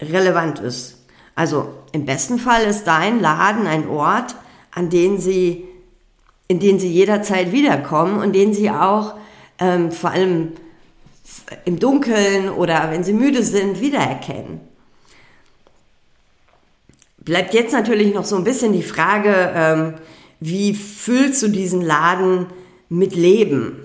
relevant 0.00 0.58
ist. 0.58 0.98
Also 1.34 1.72
im 1.92 2.04
besten 2.04 2.38
Fall 2.38 2.64
ist 2.64 2.84
dein 2.84 3.20
Laden 3.20 3.66
ein 3.66 3.88
Ort, 3.88 4.34
an 4.72 4.90
den 4.90 5.18
sie, 5.18 5.64
in 6.46 6.60
den 6.60 6.78
sie 6.78 6.90
jederzeit 6.90 7.52
wiederkommen 7.52 8.20
und 8.20 8.34
den 8.34 8.52
sie 8.52 8.70
auch 8.70 9.14
ähm, 9.58 9.90
vor 9.90 10.10
allem 10.10 10.52
im 11.64 11.78
Dunkeln 11.78 12.48
oder 12.48 12.90
wenn 12.90 13.04
sie 13.04 13.12
müde 13.12 13.42
sind 13.42 13.80
wiedererkennen. 13.80 14.60
Bleibt 17.18 17.54
jetzt 17.54 17.72
natürlich 17.72 18.14
noch 18.14 18.24
so 18.24 18.36
ein 18.36 18.44
bisschen 18.44 18.72
die 18.72 18.82
Frage, 18.82 19.52
ähm, 19.54 19.94
wie 20.40 20.74
füllst 20.74 21.42
du 21.42 21.48
diesen 21.48 21.82
Laden 21.82 22.46
mit 22.88 23.14
Leben? 23.14 23.80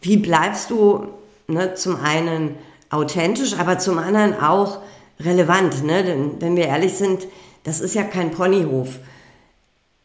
Wie 0.00 0.16
bleibst 0.16 0.70
du 0.70 1.08
ne, 1.48 1.74
zum 1.74 1.96
einen 1.96 2.56
authentisch, 2.92 3.54
aber 3.58 3.78
zum 3.78 3.98
anderen 3.98 4.38
auch 4.38 4.80
relevant. 5.18 5.84
Ne? 5.84 6.04
Denn 6.04 6.40
wenn 6.40 6.56
wir 6.56 6.66
ehrlich 6.66 6.94
sind, 6.94 7.26
das 7.64 7.80
ist 7.80 7.94
ja 7.94 8.02
kein 8.04 8.30
Ponyhof. 8.30 8.98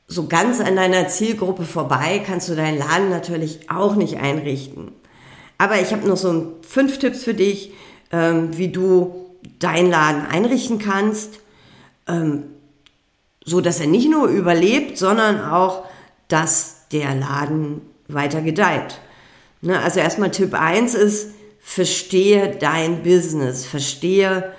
So 0.07 0.27
ganz 0.27 0.61
an 0.61 0.77
deiner 0.77 1.07
Zielgruppe 1.09 1.65
vorbei 1.65 2.21
kannst 2.25 2.47
du 2.47 2.55
deinen 2.55 2.77
Laden 2.77 3.09
natürlich 3.09 3.69
auch 3.69 3.95
nicht 3.95 4.17
einrichten. 4.17 4.93
Aber 5.57 5.81
ich 5.81 5.91
habe 5.91 6.07
noch 6.07 6.17
so 6.17 6.57
fünf 6.67 6.99
Tipps 6.99 7.23
für 7.23 7.33
dich, 7.33 7.71
ähm, 8.11 8.57
wie 8.57 8.69
du 8.69 9.35
deinen 9.59 9.89
Laden 9.89 10.25
einrichten 10.25 10.79
kannst, 10.79 11.39
ähm, 12.07 12.43
so 13.43 13.61
dass 13.61 13.79
er 13.79 13.87
nicht 13.87 14.09
nur 14.09 14.27
überlebt, 14.27 14.97
sondern 14.97 15.41
auch, 15.41 15.85
dass 16.27 16.87
der 16.91 17.15
Laden 17.15 17.81
weiter 18.07 18.41
gedeiht. 18.41 18.99
Ne? 19.61 19.79
Also 19.79 19.99
erstmal 19.99 20.31
Tipp 20.31 20.53
eins 20.53 20.93
ist, 20.93 21.31
verstehe 21.59 22.55
dein 22.57 23.03
Business, 23.03 23.65
verstehe 23.65 24.53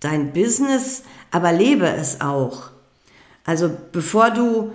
dein 0.00 0.32
Business, 0.32 1.02
aber 1.30 1.52
lebe 1.52 1.86
es 1.86 2.20
auch. 2.20 2.70
Also 3.44 3.70
bevor 3.92 4.30
du 4.30 4.72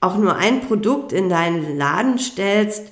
auch 0.00 0.16
nur 0.16 0.36
ein 0.36 0.62
Produkt 0.66 1.12
in 1.12 1.28
deinen 1.28 1.76
Laden 1.76 2.18
stellst, 2.18 2.88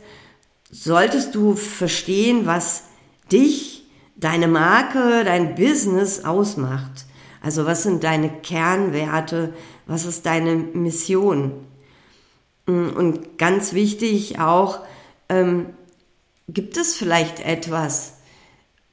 solltest 0.71 1.35
du 1.35 1.55
verstehen, 1.55 2.47
was 2.47 2.85
dich, 3.31 3.87
deine 4.17 4.49
Marke, 4.49 5.25
dein 5.25 5.55
Business 5.55 6.25
ausmacht. 6.25 7.07
Also 7.41 7.67
was 7.67 7.85
sind 7.85 8.05
deine 8.05 8.31
Kernwerte, 8.31 9.55
was 9.87 10.05
ist 10.05 10.27
deine 10.27 10.57
Mission? 10.57 11.53
Und 12.67 13.39
ganz 13.39 13.73
wichtig 13.73 14.41
auch, 14.41 14.81
ähm, 15.29 15.67
Gibt 16.49 16.79
es 16.79 16.95
vielleicht 16.97 17.41
etwas, 17.41 18.15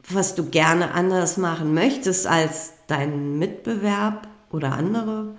was 0.10 0.36
du 0.36 0.50
gerne 0.50 0.91
anders 0.91 1.38
machen 1.38 1.74
möchtest 1.74 2.27
als 2.27 2.74
dein 2.88 3.39
Mitbewerb 3.39 4.27
oder 4.51 4.74
andere 4.74 5.36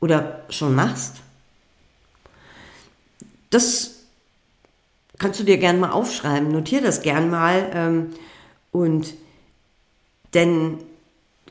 oder 0.00 0.42
schon 0.50 0.74
machst? 0.74 1.18
Das 3.50 3.93
kannst 5.18 5.40
du 5.40 5.44
dir 5.44 5.58
gerne 5.58 5.78
mal 5.78 5.90
aufschreiben, 5.90 6.50
notier 6.50 6.82
das 6.82 7.02
gern 7.02 7.30
mal 7.30 7.70
ähm, 7.74 8.10
und 8.72 9.14
denn 10.34 10.78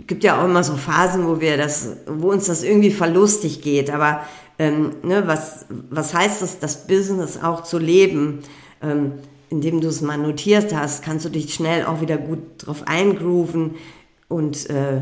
gibt 0.08 0.24
ja 0.24 0.39
auch 0.41 0.46
immer 0.46 0.63
so 0.63 0.75
Phasen, 0.75 1.27
wo 1.27 1.39
wir 1.39 1.55
das, 1.55 1.98
wo 2.08 2.32
uns 2.32 2.46
das 2.46 2.63
irgendwie 2.63 2.91
verlustig 2.91 3.62
geht, 3.62 3.89
aber 3.89 4.25
ähm, 4.60 4.91
ne, 5.03 5.27
was, 5.27 5.65
was 5.89 6.13
heißt 6.13 6.41
es, 6.41 6.60
das 6.60 6.88
Business 6.88 7.41
auch 7.41 7.63
zu 7.63 7.77
leben? 7.77 8.39
Ähm, 8.82 9.13
indem 9.53 9.82
du 9.82 9.88
es 9.88 10.01
mal 10.01 10.17
notiert 10.17 10.74
hast, 10.74 11.03
kannst 11.03 11.25
du 11.25 11.29
dich 11.29 11.53
schnell 11.53 11.86
auch 11.86 12.01
wieder 12.01 12.17
gut 12.17 12.39
drauf 12.58 12.88
eingrooven 12.88 13.75
und 14.27 14.67
äh, 14.72 15.01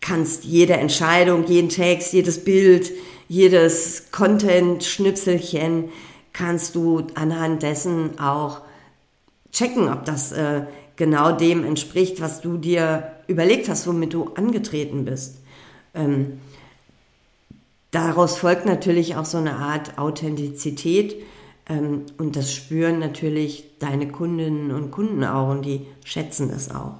kannst 0.00 0.44
jede 0.44 0.72
Entscheidung, 0.72 1.46
jeden 1.46 1.68
Text, 1.68 2.14
jedes 2.14 2.42
Bild, 2.44 2.90
jedes 3.28 4.10
Content-Schnipselchen 4.10 5.90
kannst 6.32 6.74
du 6.74 7.06
anhand 7.14 7.62
dessen 7.62 8.18
auch 8.18 8.62
checken, 9.52 9.88
ob 9.88 10.04
das 10.04 10.32
äh, 10.32 10.62
genau 10.96 11.32
dem 11.32 11.64
entspricht, 11.64 12.20
was 12.20 12.40
du 12.40 12.56
dir 12.56 13.12
überlegt 13.26 13.68
hast, 13.68 13.86
womit 13.86 14.14
du 14.14 14.30
angetreten 14.34 15.04
bist. 15.04 15.38
Ähm, 15.94 16.40
daraus 17.90 18.36
folgt 18.36 18.66
natürlich 18.66 19.16
auch 19.16 19.24
so 19.24 19.38
eine 19.38 19.56
Art 19.56 19.98
Authentizität 19.98 21.16
ähm, 21.68 22.06
und 22.18 22.36
das 22.36 22.52
spüren 22.52 22.98
natürlich 22.98 23.64
deine 23.78 24.08
Kundinnen 24.08 24.70
und 24.70 24.90
Kunden 24.90 25.24
auch 25.24 25.50
und 25.50 25.62
die 25.62 25.86
schätzen 26.04 26.50
das 26.50 26.70
auch. 26.70 26.94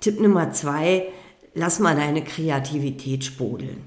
Tipp 0.00 0.20
Nummer 0.20 0.52
zwei, 0.52 1.08
lass 1.54 1.80
mal 1.80 1.96
deine 1.96 2.22
Kreativität 2.22 3.24
sprudeln. 3.24 3.82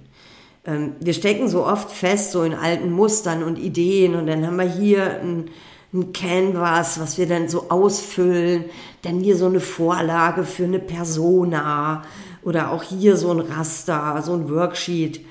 Ähm, 0.66 0.96
wir 1.00 1.14
stecken 1.14 1.48
so 1.48 1.66
oft 1.66 1.92
fest, 1.92 2.32
so 2.32 2.44
in 2.44 2.54
alten 2.54 2.92
Mustern 2.92 3.44
und 3.44 3.58
Ideen 3.58 4.16
und 4.16 4.28
dann 4.28 4.46
haben 4.46 4.58
wir 4.58 4.70
hier 4.70 5.20
ein, 5.20 5.50
ein 5.94 6.14
Canvas, 6.14 7.00
was 7.00 7.18
wir 7.18 7.28
dann 7.28 7.50
so 7.50 7.70
ausfüllen, 7.70 8.66
dann 9.02 9.20
hier 9.20 9.36
so 9.36 9.48
eine 9.48 9.60
Vorlage 9.60 10.44
für 10.44 10.66
eine 10.66 10.80
Persona 10.80 12.04
oder 12.44 12.72
auch 12.72 12.84
hier 12.84 13.18
so 13.18 13.32
ein 13.32 13.40
Raster, 13.40 14.22
so 14.24 14.34
ein 14.34 14.50
Worksheet. 14.50 15.26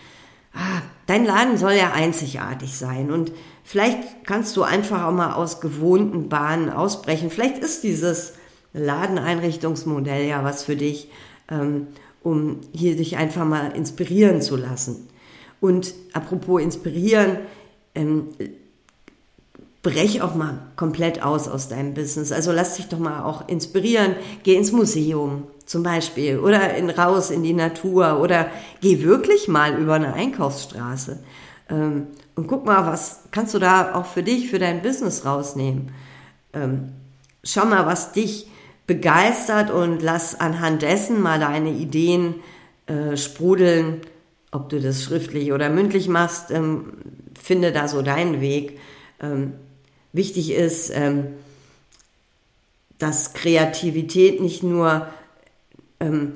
Ah, 0.52 0.82
dein 1.06 1.24
Laden 1.24 1.56
soll 1.56 1.72
ja 1.72 1.92
einzigartig 1.92 2.76
sein 2.76 3.12
und 3.12 3.30
vielleicht 3.62 4.24
kannst 4.26 4.56
du 4.56 4.64
einfach 4.64 5.04
auch 5.04 5.12
mal 5.12 5.34
aus 5.34 5.60
gewohnten 5.60 6.28
Bahnen 6.28 6.70
ausbrechen. 6.70 7.30
Vielleicht 7.30 7.58
ist 7.58 7.84
dieses 7.84 8.34
Ladeneinrichtungsmodell 8.72 10.26
ja 10.26 10.42
was 10.42 10.64
für 10.64 10.74
dich, 10.74 11.08
ähm, 11.48 11.86
um 12.22 12.60
hier 12.72 12.96
dich 12.96 13.16
einfach 13.16 13.44
mal 13.44 13.70
inspirieren 13.76 14.42
zu 14.42 14.56
lassen. 14.56 15.08
Und 15.60 15.94
apropos 16.12 16.62
inspirieren, 16.62 17.38
ähm, 17.94 18.28
brech 19.82 20.22
auch 20.22 20.34
mal 20.34 20.58
komplett 20.76 21.22
aus 21.22 21.48
aus 21.48 21.68
deinem 21.68 21.94
Business. 21.94 22.32
Also 22.32 22.52
lass 22.52 22.76
dich 22.76 22.88
doch 22.88 22.98
mal 22.98 23.22
auch 23.24 23.48
inspirieren. 23.48 24.14
Geh 24.42 24.54
ins 24.54 24.72
Museum 24.72 25.44
zum 25.66 25.82
Beispiel 25.82 26.38
oder 26.38 26.74
in, 26.74 26.90
raus 26.90 27.30
in 27.30 27.42
die 27.42 27.52
Natur 27.52 28.20
oder 28.20 28.50
geh 28.80 29.02
wirklich 29.02 29.48
mal 29.48 29.78
über 29.78 29.94
eine 29.94 30.14
Einkaufsstraße 30.14 31.20
ähm, 31.70 32.08
und 32.34 32.46
guck 32.46 32.66
mal, 32.66 32.86
was 32.86 33.20
kannst 33.30 33.54
du 33.54 33.58
da 33.58 33.94
auch 33.94 34.06
für 34.06 34.22
dich, 34.22 34.50
für 34.50 34.58
dein 34.58 34.82
Business 34.82 35.24
rausnehmen. 35.24 35.92
Ähm, 36.52 36.92
schau 37.44 37.64
mal, 37.64 37.86
was 37.86 38.12
dich 38.12 38.48
begeistert 38.86 39.70
und 39.70 40.02
lass 40.02 40.38
anhand 40.38 40.82
dessen 40.82 41.20
mal 41.20 41.38
deine 41.38 41.70
Ideen 41.70 42.34
äh, 42.86 43.16
sprudeln. 43.16 44.00
Ob 44.52 44.68
du 44.68 44.80
das 44.80 45.04
schriftlich 45.04 45.52
oder 45.52 45.68
mündlich 45.68 46.08
machst, 46.08 46.50
ähm, 46.50 46.92
finde 47.40 47.72
da 47.72 47.88
so 47.88 48.02
deinen 48.02 48.40
Weg. 48.40 48.78
Ähm, 49.20 49.52
wichtig 50.12 50.52
ist, 50.52 50.90
ähm, 50.94 51.28
dass 52.98 53.32
Kreativität 53.32 54.40
nicht 54.40 54.62
nur, 54.62 55.06
ähm, 56.00 56.32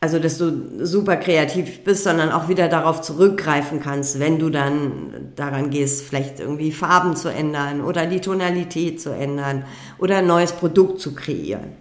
also 0.00 0.18
dass 0.18 0.38
du 0.38 0.84
super 0.84 1.16
kreativ 1.16 1.82
bist, 1.84 2.04
sondern 2.04 2.30
auch 2.30 2.48
wieder 2.48 2.68
darauf 2.68 3.00
zurückgreifen 3.02 3.80
kannst, 3.80 4.20
wenn 4.20 4.38
du 4.38 4.50
dann 4.50 5.32
daran 5.36 5.70
gehst, 5.70 6.02
vielleicht 6.02 6.40
irgendwie 6.40 6.72
Farben 6.72 7.16
zu 7.16 7.28
ändern 7.28 7.80
oder 7.80 8.06
die 8.06 8.20
Tonalität 8.20 9.00
zu 9.00 9.10
ändern 9.10 9.64
oder 9.98 10.18
ein 10.18 10.26
neues 10.26 10.52
Produkt 10.52 11.00
zu 11.00 11.14
kreieren. 11.14 11.72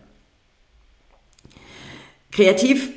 Kreativ 2.31 2.89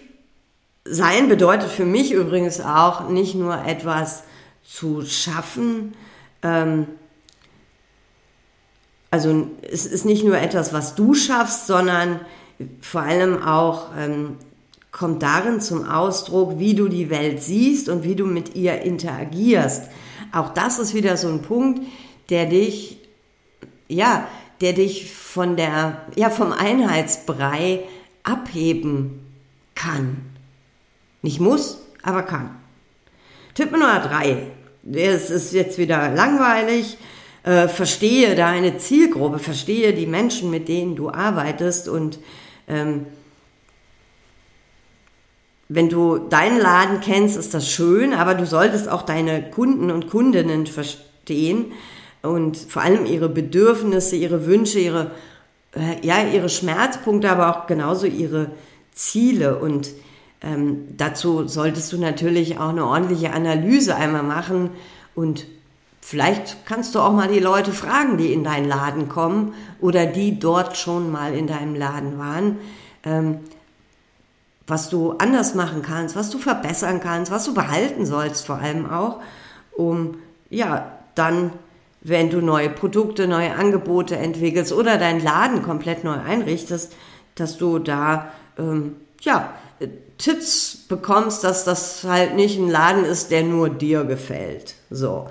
sein 0.89 1.29
bedeutet 1.29 1.71
für 1.71 1.85
mich 1.85 2.13
übrigens 2.13 2.61
auch 2.61 3.09
nicht 3.09 3.35
nur 3.35 3.65
etwas 3.65 4.23
zu 4.65 5.03
schaffen, 5.03 5.95
ähm, 6.43 6.87
also 9.11 9.47
es 9.63 9.87
ist 9.87 10.05
nicht 10.05 10.25
nur 10.25 10.37
etwas, 10.37 10.73
was 10.73 10.95
du 10.95 11.15
schaffst, 11.15 11.67
sondern 11.67 12.21
vor 12.81 13.03
allem 13.03 13.43
auch 13.43 13.87
ähm, 13.97 14.37
kommt 14.93 15.23
darin 15.23 15.61
zum 15.61 15.89
Ausdruck, 15.89 16.59
wie 16.59 16.75
du 16.75 16.89
die 16.89 17.11
Welt 17.11 17.43
siehst 17.43 17.89
und 17.89 18.05
wie 18.05 18.15
du 18.15 18.27
mit 18.27 18.55
ihr 18.55 18.83
interagierst. 18.83 19.85
Auch 20.33 20.51
das 20.51 20.79
ist 20.79 20.95
wieder 20.95 21.17
so 21.17 21.29
ein 21.29 21.43
Punkt, 21.43 21.81
der 22.31 22.47
dich, 22.47 22.99
ja, 23.89 24.27
der 24.61 24.73
dich 24.73 25.11
von 25.11 25.57
der, 25.57 26.03
ja, 26.17 26.31
vom 26.31 26.53
Einheitsbrei 26.53 27.85
abheben 28.23 29.21
kann. 29.75 30.36
Nicht 31.27 31.41
muss, 31.41 31.79
aber 32.05 32.23
kann. 32.23 32.51
Tipp 33.55 33.73
Nummer 33.73 33.99
drei. 33.99 34.47
Es 34.93 35.29
ist 35.29 35.53
jetzt 35.53 35.77
wieder 35.77 36.15
langweilig 36.15 36.97
äh, 37.43 37.67
verstehe 37.67 38.37
deine 38.37 38.79
Zielgruppe, 38.79 39.41
verstehe 39.41 39.93
die 39.93 40.07
Menschen, 40.07 40.53
mit 40.53 40.69
denen 40.69 40.95
du 40.95 41.11
arbeitest 41.11 41.89
und 41.89 42.21
ähm, 42.69 43.07
wenn 45.69 45.89
du 45.89 46.17
deinen 46.19 46.61
Laden 46.61 47.01
kennst, 47.01 47.37
ist 47.37 47.55
das 47.55 47.69
schön, 47.69 48.13
aber 48.13 48.37
du 48.37 48.47
solltest 48.47 48.89
auch 48.89 49.03
deine 49.03 49.51
Kunden 49.51 49.91
und 49.91 50.09
Kundinnen 50.09 50.69
verstehen 50.69 51.73
und 52.23 52.57
vor 52.57 52.83
allem 52.83 53.05
ihre 53.05 53.29
Bedürfnisse, 53.29 54.15
ihre 54.15 54.47
Wünsche, 54.47 54.79
ihre, 54.79 55.11
äh, 55.75 56.07
ja, 56.07 56.23
ihre 56.23 56.49
Schmerzpunkte, 56.49 57.29
aber 57.29 57.51
auch 57.51 57.67
genauso 57.67 58.07
ihre 58.07 58.53
Ziele. 58.93 59.59
Und 59.59 59.91
ähm, 60.43 60.89
dazu 60.97 61.49
solltest 61.49 61.93
du 61.93 61.99
natürlich 61.99 62.59
auch 62.59 62.71
eine 62.71 62.87
ordentliche 62.87 63.33
Analyse 63.33 63.97
einmal 63.97 64.23
machen 64.23 64.71
und 65.15 65.47
Vielleicht 66.09 66.65
kannst 66.67 66.95
du 66.95 67.01
auch 67.01 67.11
mal 67.11 67.27
die 67.27 67.41
Leute 67.41 67.73
fragen, 67.73 68.17
die 68.17 68.33
in 68.33 68.45
deinen 68.45 68.69
Laden 68.69 69.09
kommen 69.09 69.55
oder 69.81 70.07
die 70.07 70.39
dort 70.39 70.77
schon 70.77 71.11
mal 71.11 71.35
in 71.35 71.49
deinem 71.49 71.75
Laden 71.75 72.17
waren, 72.17 72.59
ähm, 73.03 73.41
was 74.69 74.89
du 74.89 75.15
anders 75.19 75.57
machen 75.57 75.83
kannst, 75.83 76.15
was 76.15 76.31
du 76.31 76.39
verbessern 76.39 77.01
kannst, 77.01 77.33
was 77.33 77.45
du 77.45 77.55
behalten 77.55 78.07
sollst 78.07 78.47
vor 78.47 78.59
allem 78.59 78.89
auch, 78.89 79.19
um 79.73 80.19
ja 80.49 80.93
dann, 81.17 81.51
wenn 82.03 82.31
du 82.31 82.41
neue 82.41 82.71
Produkte, 82.71 83.27
neue 83.27 83.57
Angebote 83.57 84.17
entwickelst 84.17 84.73
oder 84.73 84.99
deinen 84.99 85.25
Laden 85.25 85.65
komplett 85.65 86.05
neu 86.05 86.15
einrichtest, 86.21 86.95
dass 87.35 87.59
du 87.59 87.81
da 87.81 88.31
ähm, 88.61 88.95
ja 89.23 89.55
Tipps 90.19 90.77
bekommst, 90.89 91.45
dass 91.45 91.65
das 91.65 92.05
halt 92.05 92.37
nicht 92.37 92.59
ein 92.59 92.69
Laden 92.71 93.05
ist, 93.05 93.31
der 93.31 93.43
nur 93.43 93.69
dir 93.69 94.05
gefällt. 94.05 94.75
So. 94.91 95.29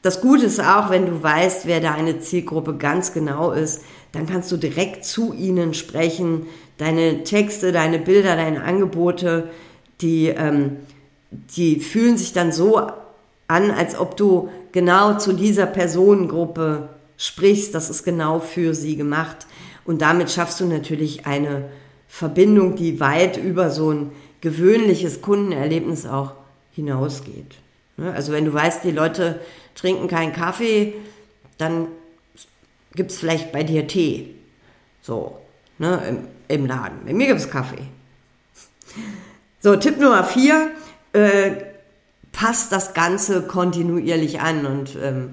Das 0.00 0.20
Gute 0.20 0.46
ist 0.46 0.60
auch, 0.60 0.90
wenn 0.90 1.06
du 1.06 1.22
weißt, 1.22 1.66
wer 1.66 1.80
deine 1.80 2.18
Zielgruppe 2.20 2.74
ganz 2.74 3.12
genau 3.12 3.52
ist, 3.52 3.82
dann 4.12 4.26
kannst 4.26 4.50
du 4.50 4.56
direkt 4.56 5.04
zu 5.04 5.32
ihnen 5.32 5.74
sprechen. 5.74 6.46
Deine 6.78 7.22
Texte, 7.22 7.70
deine 7.70 7.98
Bilder, 7.98 8.36
deine 8.36 8.64
Angebote, 8.64 9.50
die, 10.00 10.28
ähm, 10.28 10.78
die 11.30 11.80
fühlen 11.80 12.18
sich 12.18 12.32
dann 12.32 12.50
so 12.50 12.78
an, 13.46 13.70
als 13.70 13.98
ob 13.98 14.16
du 14.16 14.48
genau 14.72 15.18
zu 15.18 15.34
dieser 15.34 15.66
Personengruppe 15.66 16.88
sprichst. 17.16 17.74
Das 17.74 17.88
ist 17.88 18.02
genau 18.02 18.40
für 18.40 18.74
sie 18.74 18.96
gemacht. 18.96 19.46
Und 19.84 20.02
damit 20.02 20.30
schaffst 20.30 20.60
du 20.60 20.66
natürlich 20.66 21.26
eine 21.26 21.68
Verbindung, 22.12 22.76
die 22.76 23.00
weit 23.00 23.38
über 23.38 23.70
so 23.70 23.90
ein 23.90 24.12
gewöhnliches 24.42 25.22
Kundenerlebnis 25.22 26.04
auch 26.04 26.32
hinausgeht. 26.72 27.54
Ne? 27.96 28.12
Also 28.12 28.32
wenn 28.32 28.44
du 28.44 28.52
weißt, 28.52 28.84
die 28.84 28.90
Leute 28.90 29.40
trinken 29.74 30.08
keinen 30.08 30.34
Kaffee, 30.34 30.92
dann 31.56 31.88
gibt 32.94 33.12
es 33.12 33.18
vielleicht 33.18 33.50
bei 33.50 33.62
dir 33.62 33.86
Tee. 33.86 34.34
So, 35.00 35.38
ne, 35.78 36.02
im, 36.06 36.18
im 36.48 36.66
Laden. 36.66 36.98
Bei 37.06 37.14
mir 37.14 37.28
gibt 37.28 37.40
es 37.40 37.48
Kaffee. 37.48 37.86
So, 39.60 39.76
Tipp 39.76 39.98
Nummer 39.98 40.22
vier, 40.22 40.70
äh, 41.14 41.52
passt 42.30 42.72
das 42.72 42.92
Ganze 42.92 43.40
kontinuierlich 43.40 44.40
an 44.40 44.66
und 44.66 44.98
ähm, 45.02 45.30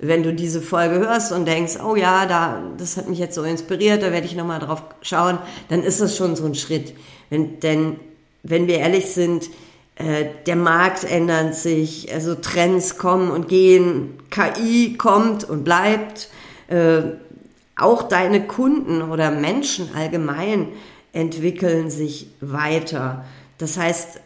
wenn 0.00 0.22
du 0.22 0.32
diese 0.32 0.62
Folge 0.62 0.98
hörst 0.98 1.32
und 1.32 1.46
denkst, 1.46 1.78
oh 1.84 1.94
ja, 1.94 2.26
da, 2.26 2.62
das 2.78 2.96
hat 2.96 3.08
mich 3.08 3.18
jetzt 3.18 3.34
so 3.34 3.42
inspiriert, 3.42 4.02
da 4.02 4.12
werde 4.12 4.26
ich 4.26 4.34
nochmal 4.34 4.60
drauf 4.60 4.82
schauen, 5.02 5.38
dann 5.68 5.82
ist 5.82 6.00
das 6.00 6.16
schon 6.16 6.36
so 6.36 6.46
ein 6.46 6.54
Schritt. 6.54 6.94
Wenn, 7.28 7.60
denn, 7.60 7.96
wenn 8.42 8.66
wir 8.66 8.78
ehrlich 8.78 9.12
sind, 9.12 9.50
äh, 9.96 10.26
der 10.46 10.56
Markt 10.56 11.04
ändert 11.04 11.54
sich, 11.54 12.12
also 12.12 12.34
Trends 12.34 12.96
kommen 12.96 13.30
und 13.30 13.48
gehen, 13.48 14.18
KI 14.30 14.96
kommt 14.96 15.44
und 15.44 15.64
bleibt, 15.64 16.30
äh, 16.68 17.02
auch 17.76 18.02
deine 18.02 18.46
Kunden 18.46 19.02
oder 19.02 19.30
Menschen 19.30 19.90
allgemein 19.94 20.68
entwickeln 21.12 21.90
sich 21.90 22.28
weiter. 22.40 23.24
Das 23.58 23.76
heißt, 23.76 24.20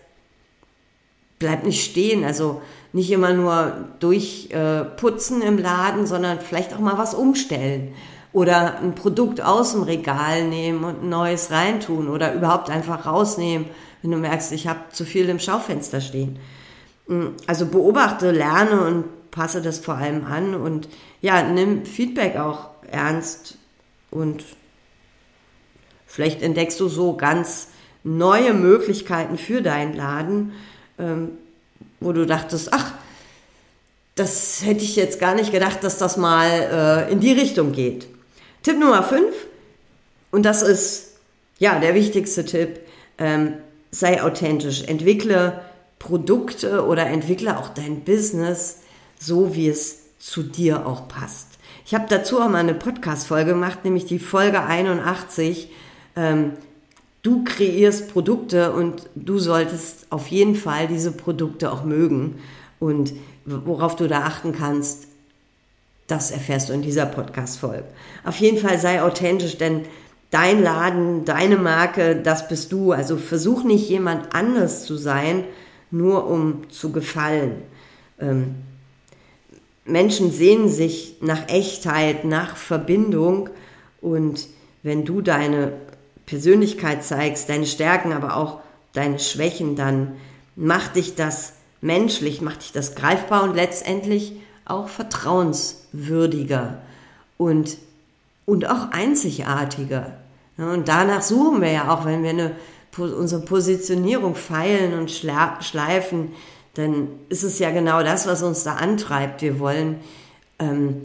bleib 1.39 1.65
nicht 1.65 1.85
stehen, 1.85 2.25
also 2.25 2.63
nicht 2.94 3.11
immer 3.11 3.35
nur 3.35 3.72
durchputzen 4.00 5.42
äh, 5.42 5.46
im 5.46 5.59
Laden, 5.59 6.07
sondern 6.07 6.40
vielleicht 6.40 6.72
auch 6.74 6.80
mal 6.80 6.96
was 6.96 7.12
umstellen 7.12 7.92
oder 8.33 8.78
ein 8.78 8.94
Produkt 8.94 9.42
aus 9.42 9.72
dem 9.72 9.83
Regal 9.83 10.48
nehmen 10.48 10.83
und 10.83 11.02
ein 11.02 11.09
neues 11.11 11.50
reintun 11.50 12.09
oder 12.09 12.33
überhaupt 12.35 12.70
einfach 12.70 13.04
rausnehmen 13.04 13.66
wenn 14.04 14.11
du 14.11 14.18
merkst, 14.18 14.52
ich 14.52 14.66
habe 14.66 14.80
zu 14.92 15.07
viel 15.07 15.30
im 15.30 15.38
Schaufenster 15.38 16.02
stehen. 16.02 16.38
Mm, 17.07 17.28
also 17.46 17.64
beobachte, 17.64 18.33
lerne 18.33 18.83
und 18.83 19.30
passe 19.30 19.62
das 19.62 19.78
vor 19.78 19.94
allem 19.94 20.26
an 20.26 20.54
und 20.54 20.90
ja, 21.22 21.42
nimm 21.42 21.87
Feedback 21.87 22.37
auch 22.37 22.68
ernst 22.90 23.57
und 24.11 24.44
vielleicht 26.07 26.42
entdeckst 26.42 26.78
du 26.80 26.88
so 26.88 27.16
ganz 27.16 27.68
neue 28.02 28.52
Möglichkeiten 28.52 29.38
für 29.38 29.62
deinen 29.62 29.94
Laden, 29.94 30.52
ähm, 30.98 31.30
wo 32.05 32.12
du 32.12 32.27
dachtest, 32.27 32.73
ach, 32.73 32.93
das 34.14 34.62
hätte 34.64 34.85
ich 34.85 34.95
jetzt 34.95 35.19
gar 35.19 35.35
nicht 35.35 35.51
gedacht, 35.51 35.83
dass 35.83 35.99
das 35.99 36.17
mal 36.17 37.07
äh, 37.09 37.12
in 37.12 37.21
die 37.21 37.33
Richtung 37.33 37.73
geht. 37.73 38.07
Tipp 38.62 38.79
Nummer 38.79 39.03
5, 39.03 39.35
und 40.31 40.45
das 40.45 40.62
ist 40.62 41.17
ja 41.59 41.79
der 41.79 41.95
wichtigste 41.95 42.45
Tipp, 42.45 42.81
ähm, 43.19 43.55
sei 43.90 44.23
authentisch, 44.23 44.83
entwickle 44.83 45.61
Produkte 45.99 46.85
oder 46.85 47.07
entwickle 47.07 47.59
auch 47.59 47.69
dein 47.69 48.05
Business 48.05 48.81
so, 49.19 49.55
wie 49.55 49.69
es 49.69 50.19
zu 50.19 50.43
dir 50.43 50.87
auch 50.87 51.09
passt. 51.09 51.49
Ich 51.87 51.95
habe 51.95 52.07
dazu 52.09 52.40
auch 52.40 52.49
mal 52.49 52.59
eine 52.59 52.75
Podcast-Folge 52.75 53.53
gemacht, 53.53 53.85
nämlich 53.85 54.07
die 54.07 54.19
Folge 54.19 54.62
81. 54.62 55.71
Ähm, 56.17 56.53
du 57.25 57.43
kreierst 57.43 58.13
Produkte 58.13 58.73
und 58.73 59.09
du 59.17 59.41
solltest 59.41 60.07
auf 60.11 60.29
jeden 60.29 60.55
Fall 60.55 60.87
diese 60.87 61.11
Produkte 61.11 61.73
auch 61.73 61.83
mögen. 61.83 62.37
Und 62.79 63.15
worauf 63.45 63.97
du 63.97 64.07
da 64.07 64.21
achten 64.23 64.53
kannst, 64.53 65.09
das 66.07 66.31
erfährst 66.31 66.69
du 66.69 66.75
in 66.75 66.83
dieser 66.83 67.07
Podcast-Folge. 67.07 67.85
Auf 68.25 68.37
jeden 68.37 68.59
Fall 68.59 68.79
sei 68.79 69.03
authentisch, 69.03 69.57
denn 69.57 69.87
dein 70.31 70.63
Laden, 70.63 71.25
deine 71.25 71.57
Marke, 71.57 72.15
das 72.15 72.47
bist 72.47 72.71
du. 72.73 72.93
Also 72.93 73.17
versuch 73.17 73.65
nicht 73.65 73.89
jemand 73.89 74.35
anders 74.35 74.85
zu 74.85 74.97
sein, 74.97 75.45
nur 75.91 76.29
um 76.29 76.69
zu 76.69 76.93
gefallen. 76.93 77.63
Ähm, 78.21 78.57
Menschen 79.87 80.31
sehnen 80.31 80.69
sich 80.69 81.17
nach 81.23 81.49
Echtheit, 81.49 82.27
nach 82.27 82.57
Verbindung 82.57 83.49
und 84.03 84.47
wenn 84.83 85.07
du 85.07 85.23
deine 85.23 85.73
Persönlichkeit 86.27 87.05
zeigst, 87.05 87.49
deine 87.49 87.67
Stärken, 87.67 88.13
aber 88.13 88.37
auch 88.37 88.61
deine 88.93 89.19
Schwächen, 89.19 89.77
dann 89.77 90.17
macht 90.57 90.97
dich 90.97 91.15
das 91.15 91.55
menschlich, 91.81 92.41
macht 92.41 92.63
dich 92.63 92.73
das 92.73 92.95
greifbar 92.95 93.43
und 93.43 93.55
letztendlich 93.55 94.33
auch 94.65 94.89
vertrauenswürdiger 94.89 96.79
und, 97.37 97.77
und 98.47 98.69
auch 98.69 98.91
einzigartiger. 98.93 100.17
Und 100.57 100.89
danach 100.89 101.23
suchen 101.23 101.61
wir 101.61 101.73
ja 101.73 101.93
auch, 101.93 102.07
wenn 102.07 102.23
wir 102.23 102.31
eine, 102.31 102.53
unsere 102.97 103.43
Positionierung 103.43 104.35
feilen 104.35 104.99
und 104.99 105.11
schleifen, 105.11 106.33
dann 106.75 107.09
ist 107.29 107.43
es 107.43 107.59
ja 107.59 107.71
genau 107.71 108.03
das, 108.03 108.27
was 108.27 108.43
uns 108.43 108.65
da 108.65 108.75
antreibt. 108.75 109.43
Wir 109.43 109.59
wollen, 109.59 110.01
ähm, 110.59 111.03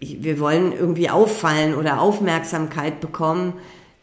wir 0.00 0.40
wollen 0.40 0.72
irgendwie 0.72 1.10
auffallen 1.10 1.74
oder 1.74 2.00
Aufmerksamkeit 2.00 3.00
bekommen, 3.00 3.54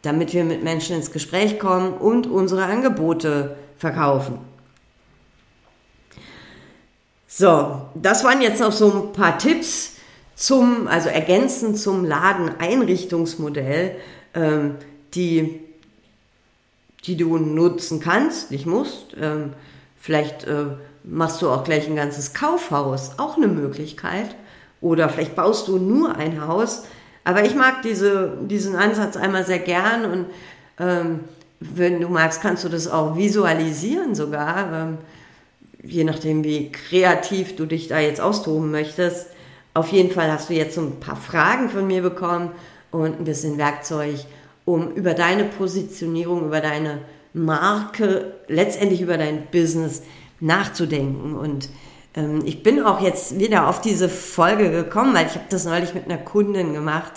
damit 0.04 0.32
wir 0.32 0.44
mit 0.44 0.62
Menschen 0.62 0.96
ins 0.96 1.10
Gespräch 1.10 1.58
kommen 1.58 1.94
und 1.94 2.26
unsere 2.26 2.64
Angebote 2.64 3.56
verkaufen. 3.78 4.38
So, 7.26 7.82
das 7.94 8.22
waren 8.22 8.40
jetzt 8.40 8.60
noch 8.60 8.72
so 8.72 8.92
ein 8.92 9.12
paar 9.12 9.38
Tipps 9.38 9.94
zum, 10.36 10.86
also 10.86 11.08
ergänzend 11.08 11.78
zum 11.78 12.04
Ladeneinrichtungsmodell, 12.04 13.96
ähm, 14.34 14.76
die, 15.14 15.60
die 17.04 17.16
du 17.16 17.38
nutzen 17.38 18.00
kannst, 18.00 18.50
nicht 18.50 18.66
musst. 18.66 19.16
Ähm, 19.20 19.54
Vielleicht 20.04 20.44
äh, 20.44 20.66
machst 21.02 21.40
du 21.40 21.48
auch 21.48 21.64
gleich 21.64 21.86
ein 21.86 21.96
ganzes 21.96 22.34
Kaufhaus, 22.34 23.12
auch 23.16 23.38
eine 23.38 23.48
Möglichkeit. 23.48 24.36
Oder 24.82 25.08
vielleicht 25.08 25.34
baust 25.34 25.66
du 25.66 25.78
nur 25.78 26.16
ein 26.16 26.46
Haus. 26.46 26.82
Aber 27.24 27.44
ich 27.44 27.54
mag 27.54 27.82
diese, 27.82 28.36
diesen 28.42 28.76
Ansatz 28.76 29.16
einmal 29.16 29.44
sehr 29.46 29.58
gern 29.58 30.04
und 30.04 30.26
ähm, 30.78 31.20
wenn 31.60 32.00
du 32.00 32.08
magst, 32.08 32.42
kannst 32.42 32.64
du 32.64 32.68
das 32.68 32.88
auch 32.88 33.16
visualisieren 33.16 34.14
sogar, 34.14 34.72
ähm, 34.72 34.98
je 35.82 36.04
nachdem, 36.04 36.44
wie 36.44 36.70
kreativ 36.70 37.56
du 37.56 37.66
dich 37.66 37.88
da 37.88 37.98
jetzt 37.98 38.20
austoben 38.20 38.70
möchtest. 38.70 39.28
Auf 39.72 39.88
jeden 39.88 40.10
Fall 40.10 40.30
hast 40.30 40.50
du 40.50 40.54
jetzt 40.54 40.74
so 40.74 40.82
ein 40.82 41.00
paar 41.00 41.16
Fragen 41.16 41.68
von 41.68 41.86
mir 41.86 42.02
bekommen 42.02 42.50
und 42.90 43.18
ein 43.18 43.24
bisschen 43.24 43.58
Werkzeug, 43.58 44.16
um 44.64 44.90
über 44.92 45.14
deine 45.14 45.44
Positionierung, 45.44 46.46
über 46.46 46.60
deine 46.60 47.00
Marke, 47.32 48.34
letztendlich 48.48 49.00
über 49.00 49.18
dein 49.18 49.46
Business 49.50 50.02
nachzudenken. 50.40 51.34
Und 51.34 51.68
ich 52.44 52.62
bin 52.62 52.80
auch 52.80 53.00
jetzt 53.00 53.40
wieder 53.40 53.68
auf 53.68 53.80
diese 53.80 54.08
Folge 54.08 54.70
gekommen, 54.70 55.14
weil 55.14 55.26
ich 55.26 55.34
habe 55.34 55.46
das 55.48 55.64
neulich 55.64 55.94
mit 55.94 56.04
einer 56.04 56.18
Kundin 56.18 56.72
gemacht, 56.72 57.12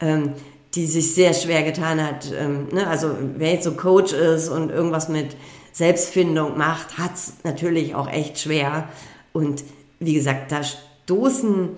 ähm, 0.00 0.32
die 0.74 0.86
sich 0.86 1.14
sehr 1.14 1.32
schwer 1.32 1.62
getan 1.62 2.04
hat. 2.04 2.32
Ähm, 2.32 2.68
ne? 2.72 2.86
Also 2.86 3.16
wer 3.36 3.52
jetzt 3.52 3.64
so 3.64 3.72
Coach 3.72 4.12
ist 4.12 4.48
und 4.48 4.70
irgendwas 4.70 5.08
mit 5.08 5.36
Selbstfindung 5.72 6.58
macht, 6.58 6.98
hat 6.98 7.14
es 7.14 7.34
natürlich 7.44 7.94
auch 7.94 8.08
echt 8.08 8.40
schwer. 8.40 8.88
Und 9.32 9.62
wie 10.00 10.14
gesagt, 10.14 10.50
da 10.50 10.62
stoßen 10.62 11.68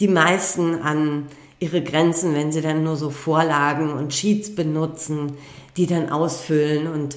die 0.00 0.08
meisten 0.08 0.82
an 0.82 1.26
ihre 1.60 1.82
Grenzen, 1.82 2.34
wenn 2.34 2.52
sie 2.52 2.62
dann 2.62 2.82
nur 2.82 2.96
so 2.96 3.10
Vorlagen 3.10 3.92
und 3.92 4.12
Sheets 4.12 4.54
benutzen, 4.54 5.34
die 5.76 5.86
dann 5.86 6.10
ausfüllen 6.10 6.88
und 6.88 7.16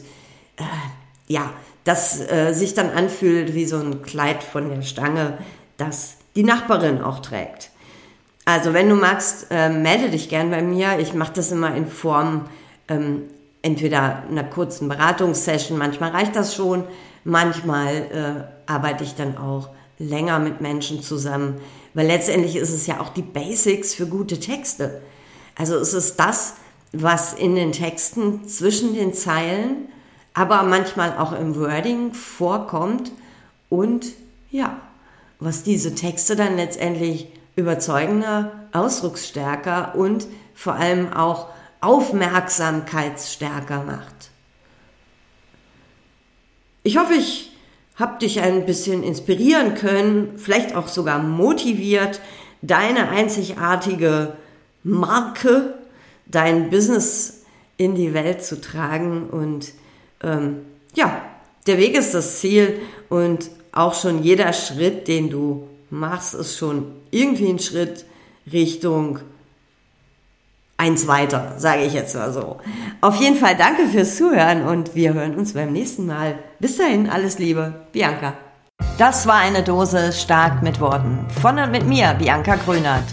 äh, 0.58 0.64
ja, 1.28 1.54
das 1.84 2.20
äh, 2.30 2.54
sich 2.54 2.74
dann 2.74 2.90
anfühlt 2.90 3.54
wie 3.56 3.66
so 3.66 3.78
ein 3.78 4.02
Kleid 4.02 4.44
von 4.44 4.70
der 4.70 4.82
Stange, 4.82 5.38
das 5.78 6.18
die 6.36 6.44
Nachbarin 6.44 7.02
auch 7.02 7.20
trägt. 7.20 7.72
Also 8.46 8.74
wenn 8.74 8.90
du 8.90 8.96
magst, 8.96 9.48
äh, 9.52 9.70
melde 9.70 10.10
dich 10.10 10.30
gern 10.30 10.52
bei 10.52 10.62
mir. 10.62 11.00
Ich 11.00 11.14
mache 11.14 11.34
das 11.34 11.52
immer 11.52 11.76
in 11.76 11.88
Form 11.88 12.46
ähm, 12.88 13.24
entweder 13.62 14.24
einer 14.30 14.44
kurzen 14.44 14.90
Beratungssession, 14.90 15.78
manchmal 15.78 16.12
reicht 16.12 16.36
das 16.36 16.56
schon, 16.56 16.84
manchmal 17.24 17.96
äh, 18.68 18.72
arbeite 18.72 19.04
ich 19.04 19.16
dann 19.16 19.38
auch 19.38 19.70
länger 20.00 20.40
mit 20.40 20.62
Menschen 20.62 21.04
zusammen, 21.04 21.62
weil 21.94 22.08
letztendlich 22.08 22.56
ist 22.56 22.74
es 22.74 22.88
ja 22.88 23.00
auch 23.00 23.10
die 23.10 23.22
Basics 23.22 23.94
für 23.94 24.08
gute 24.08 24.40
Texte. 24.40 25.02
Also 25.56 25.76
es 25.76 25.94
ist 25.94 26.20
das, 26.20 26.56
was 26.92 27.34
in 27.34 27.56
den 27.56 27.72
Texten 27.72 28.48
zwischen 28.48 28.96
den 28.96 29.14
Zeilen, 29.14 29.90
aber 30.34 30.64
manchmal 30.64 31.18
auch 31.18 31.34
im 31.34 31.56
Wording 31.56 32.14
vorkommt 32.14 33.12
und 33.70 34.08
ja, 34.50 34.80
was 35.40 35.64
diese 35.64 35.96
Texte 35.96 36.36
dann 36.36 36.56
letztendlich 36.56 37.28
überzeugender, 37.56 38.52
ausdrucksstärker 38.72 39.96
und 39.96 40.28
vor 40.54 40.74
allem 40.74 41.12
auch 41.14 41.48
aufmerksamkeitsstärker 41.82 43.84
macht. 43.84 44.30
Ich 46.84 46.98
hoffe, 46.98 47.14
ich 47.14 47.52
habe 47.96 48.20
dich 48.20 48.42
ein 48.42 48.66
bisschen 48.66 49.04
inspirieren 49.04 49.76
können, 49.76 50.38
vielleicht 50.38 50.76
auch 50.76 50.88
sogar 50.88 51.20
motiviert, 51.20 52.22
deine 52.62 53.10
einzigartige 53.10 54.38
Marke 54.84 55.76
dein 56.32 56.70
Business 56.70 57.44
in 57.78 57.96
die 57.96 58.14
Welt 58.14 58.44
zu 58.44 58.60
tragen. 58.60 59.30
Und 59.30 59.74
ähm, 60.24 60.66
ja, 60.96 61.22
der 61.68 61.78
Weg 61.78 61.96
ist 61.96 62.14
das 62.14 62.40
Ziel 62.40 62.80
und 63.10 63.50
auch 63.72 63.94
schon 63.94 64.24
jeder 64.24 64.52
Schritt, 64.54 65.08
den 65.08 65.30
du 65.30 65.68
machst, 65.90 66.34
ist 66.34 66.58
schon 66.58 66.92
irgendwie 67.12 67.50
ein 67.50 67.60
Schritt 67.60 68.06
Richtung 68.52 69.20
eins 70.78 71.08
weiter, 71.08 71.54
sage 71.58 71.84
ich 71.84 71.94
jetzt 71.94 72.16
mal 72.16 72.34
so. 72.34 72.58
Auf 73.02 73.16
jeden 73.18 73.36
Fall 73.36 73.56
danke 73.56 73.88
fürs 73.88 74.18
Zuhören 74.18 74.64
und 74.64 74.96
wir 74.96 75.14
hören 75.14 75.36
uns 75.36 75.54
beim 75.54 75.72
nächsten 75.72 76.08
Mal. 76.08 76.40
Bis 76.60 76.78
dahin, 76.78 77.10
alles 77.10 77.38
Liebe, 77.38 77.86
Bianca. 77.92 78.34
Das 78.98 79.28
war 79.28 79.36
eine 79.36 79.64
Dose 79.64 80.12
stark 80.12 80.64
mit 80.64 80.80
Worten. 80.80 81.28
Von 81.42 81.60
und 81.60 81.72
mit 81.72 81.86
mir, 81.86 82.16
Bianca 82.16 82.56
Grünert. 82.56 83.04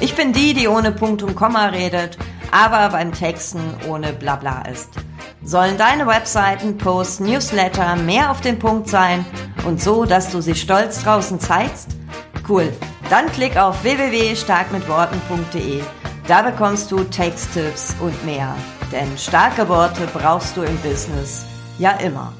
Ich 0.00 0.14
bin 0.14 0.32
die, 0.32 0.54
die 0.54 0.68
ohne 0.68 0.90
Punkt 0.90 1.22
und 1.22 1.34
Komma 1.34 1.66
redet 1.66 2.16
aber 2.50 2.88
beim 2.90 3.12
Texten 3.12 3.60
ohne 3.88 4.12
Blabla 4.12 4.62
ist. 4.62 4.90
Sollen 5.48 5.78
deine 5.78 6.06
Webseiten, 6.06 6.76
Posts, 6.76 7.20
Newsletter 7.20 7.96
mehr 7.96 8.30
auf 8.30 8.42
den 8.42 8.58
Punkt 8.58 8.86
sein 8.90 9.24
und 9.66 9.80
so, 9.80 10.04
dass 10.04 10.30
du 10.30 10.42
sie 10.42 10.54
stolz 10.54 11.02
draußen 11.02 11.40
zeigst? 11.40 11.88
Cool. 12.46 12.70
Dann 13.08 13.32
klick 13.32 13.56
auf 13.56 13.82
www.starkmitworten.de. 13.82 15.80
Da 16.26 16.42
bekommst 16.42 16.92
du 16.92 17.02
Texttipps 17.02 17.96
und 17.98 18.26
mehr. 18.26 18.54
Denn 18.92 19.16
starke 19.16 19.66
Worte 19.70 20.06
brauchst 20.12 20.54
du 20.54 20.64
im 20.64 20.76
Business 20.80 21.46
ja 21.78 21.92
immer. 21.92 22.34